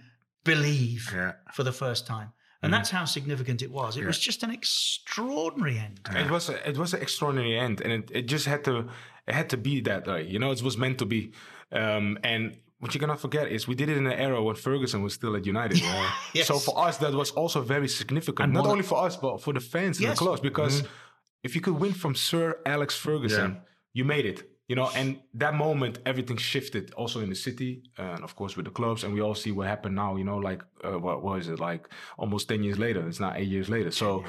[0.44, 1.32] believe Yeah.
[1.52, 2.32] for the first time.
[2.62, 2.76] And mm.
[2.76, 3.96] that's how significant it was.
[3.96, 6.00] It was just an extraordinary end.
[6.10, 8.88] It was a, it was an extraordinary end, and it, it just had to
[9.26, 10.26] it had to be that way.
[10.26, 11.32] You know, it was meant to be.
[11.72, 15.02] Um, and what you cannot forget is we did it in an era when Ferguson
[15.02, 15.80] was still at United.
[16.34, 16.46] Yes.
[16.46, 18.44] So for us, that was also very significant.
[18.44, 20.18] And Not only for us, but for the fans in Yes.
[20.18, 20.40] the clubs.
[20.40, 21.44] Because mm-hmm.
[21.44, 23.60] if you could win from Sir Alex Ferguson, Yeah.
[23.94, 24.53] you made it.
[24.66, 26.92] You know, and that moment, everything shifted.
[26.94, 29.66] Also in the city, and of course with the clubs, and we all see what
[29.66, 30.16] happened now.
[30.16, 31.88] You know, like uh, what was it like?
[32.16, 33.06] Almost ten years later.
[33.06, 33.90] It's not eight years later.
[33.90, 34.24] So,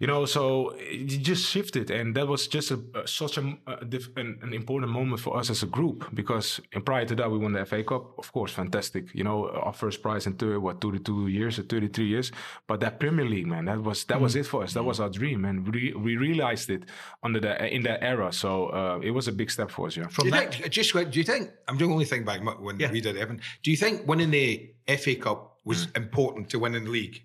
[0.00, 3.84] you know, so it just shifted, and that was just a, a- such a, a
[3.84, 7.30] diff- an, an important moment for us as a group because and prior to that
[7.30, 9.14] we won the FA Cup, of course, fantastic.
[9.14, 12.32] You know, our first prize in thirty, what thirty-two years or thirty-three years,
[12.66, 14.40] but that Premier League, man, that was that was mm.
[14.40, 14.72] it for us.
[14.72, 14.86] That mm.
[14.86, 16.84] was our dream, and we we realized it
[17.22, 18.32] under the in that era.
[18.32, 19.96] So uh, it was a big step for us.
[19.98, 20.06] Yeah.
[20.18, 22.90] Do you think, uh, just do you think, I'm doing only thing back when Yeah.
[22.90, 25.96] we did Evan, do you think winning the FA Cup was mm.
[25.98, 27.22] important to winning the league?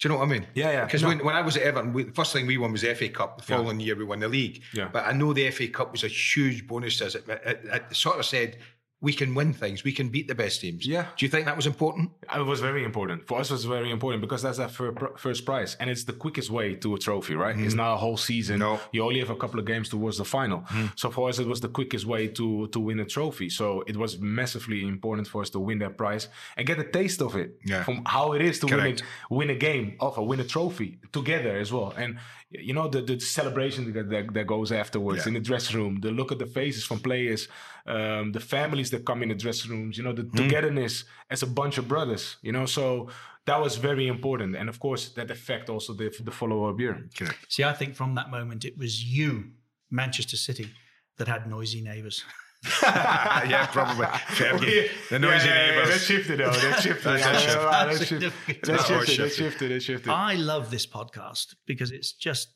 [0.00, 0.46] Do you know what I mean?
[0.54, 0.84] Yeah, yeah.
[0.84, 1.08] Because No.
[1.08, 3.08] when, when I was at Everton, we, the first thing we won was the FA
[3.08, 3.42] Cup.
[3.44, 3.58] The Yeah.
[3.58, 4.62] following year, we won the league.
[4.72, 4.88] Yeah.
[4.92, 7.14] But I know the FA Cup was a huge bonus to us.
[7.16, 8.58] It, it, it sort of said,
[9.00, 9.84] we can win things.
[9.84, 10.84] We can beat the best teams.
[10.84, 11.06] Yeah.
[11.16, 12.10] Do you think that was important?
[12.34, 13.28] It was very important.
[13.28, 15.76] For us, it was very important because that's our fir- first prize.
[15.78, 17.56] And it's the quickest way to a trophy, right?
[17.56, 17.76] It's mm-hmm.
[17.76, 18.58] not a whole season.
[18.58, 18.80] No.
[18.90, 20.60] You only have a couple of games towards the final.
[20.60, 20.86] Mm-hmm.
[20.96, 23.50] So for us, it was the quickest way to, to win a trophy.
[23.50, 26.26] So it was massively important for us to win that prize
[26.56, 27.84] and get a taste of it Yeah.
[27.84, 30.98] from how it is to win a, win a game, of a win a trophy
[31.12, 31.94] together as well.
[31.96, 32.18] And
[32.50, 35.28] you know, the, the celebration that, that, that goes afterwards Yeah.
[35.28, 37.48] in the dressing room, the look at the faces from players,
[37.86, 41.46] um, the families that come in the dressing rooms, you know, the togetherness as a
[41.46, 43.08] bunch of brothers, you know, so
[43.44, 44.56] that was very important.
[44.56, 47.06] And of course, that effect also the, the follow up year.
[47.48, 49.50] See, I think from that moment it was you,
[49.90, 50.70] Manchester City,
[51.16, 52.24] that had noisy neighbours.
[52.82, 54.06] yeah, probably.
[54.06, 55.88] Fergie, the noisy neighbours.
[55.90, 56.50] That shifted, though.
[56.50, 57.04] That shifted.
[57.04, 57.54] That's Yeah, a yeah, shift.
[57.56, 58.08] yeah, that That's shifted.
[58.08, 58.62] significant.
[58.62, 58.98] That That was shifted.
[58.98, 59.36] That shifted.
[59.44, 59.70] shifted.
[59.70, 60.10] That shifted.
[60.10, 62.48] I love this podcast because it's just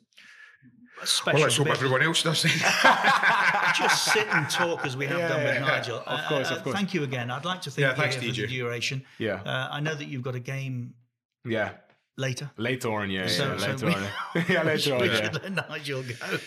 [1.04, 1.34] special.
[1.34, 2.42] Well, let's hope everyone else does.
[3.76, 6.02] just sit and talk as we have Yeah, done with yeah, Nigel.
[6.06, 6.74] of course, of course.
[6.76, 7.30] Thank you again.
[7.30, 9.04] I'd like to thank Yeah, you thanks, here for the duration.
[9.18, 9.34] Yeah.
[9.44, 10.94] Uh, I know that you've got a game
[11.44, 11.72] Yeah.
[12.16, 12.50] Later.
[12.56, 13.26] Later on, yeah.
[13.26, 14.44] So- yeah so later we- on.
[14.48, 15.22] yeah, later on, we yeah.
[15.32, 16.38] should let Nigel go.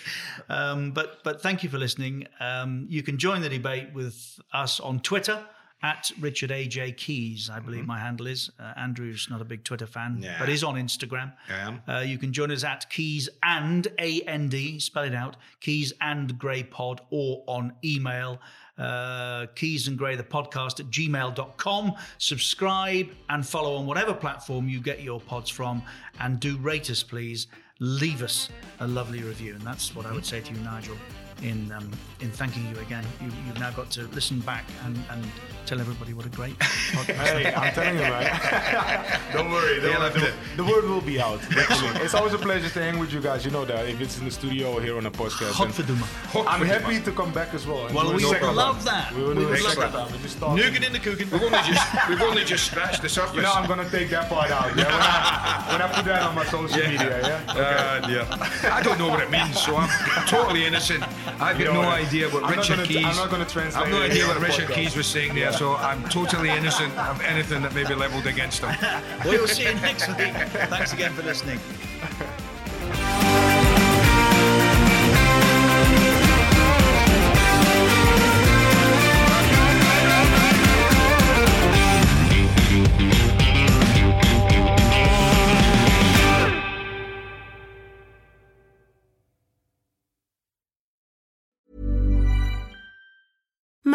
[0.49, 2.28] Um, but but thank you for listening.
[2.39, 5.43] Um, you can join the debate with us on Twitter
[5.91, 7.49] at Richard AJ Keys.
[7.49, 8.49] I believe my handle is.
[8.59, 10.38] Uh, Andrew's not a big Twitter fan, Yeah.
[10.39, 11.29] but is on Instagram.
[11.49, 11.81] I am.
[11.88, 15.93] Uh, you can join us at Keys and A N D, spell it out, Keys
[16.01, 18.41] and Grey Pod, or on email,
[18.79, 21.93] uh, Keys and Grey, the podcast at gmail.com.
[22.17, 25.83] Subscribe and follow on whatever platform you get your pods from,
[26.19, 27.47] and do rate us, please.
[27.79, 29.53] Leave us a lovely review.
[29.53, 30.97] And that's what I would say to you, Nigel,
[31.41, 31.89] in um,
[32.21, 33.03] in thanking you again.
[33.21, 35.23] You, you've now got to listen back and, and
[35.65, 37.15] tell everybody what a great podcast.
[37.15, 39.19] Hey, I'm telling you, man.
[39.33, 39.81] don't worry.
[39.81, 40.19] Don't Yeah, worry.
[40.21, 41.39] The, the word will be out.
[41.51, 43.43] it's always a pleasure to hang with you guys.
[43.45, 45.59] You know that if it's in the studio or here on a podcast.
[45.61, 46.45] and Godverdomme.
[46.47, 47.89] I'm happy to come back as well.
[47.93, 49.13] Well, do we second love that.
[49.13, 50.11] We will We do a would second love time.
[50.17, 50.55] We just talk.
[50.57, 51.29] Nougat in the cooking.
[51.31, 53.36] We've only just we've only just scratched the surface.
[53.36, 54.75] You know, I'm gonna take that part out.
[54.77, 57.19] Yeah, when I, when I put that on my social media.
[57.21, 57.53] Yeah.
[57.53, 58.73] Uh, yeah.
[58.73, 59.89] I don't know what it means, so I'm
[60.27, 61.03] totally innocent.
[61.39, 63.05] I've got no idea what I'm not Richard gonna- Keys.
[63.05, 64.73] I'm not gonna translate I've no idea what Richard podcast.
[64.76, 68.63] Keys was saying there, so I'm totally innocent of anything that may be levelled against
[68.63, 68.76] him.
[69.26, 70.34] We'll see you next week.
[70.69, 71.59] Thanks again for listening.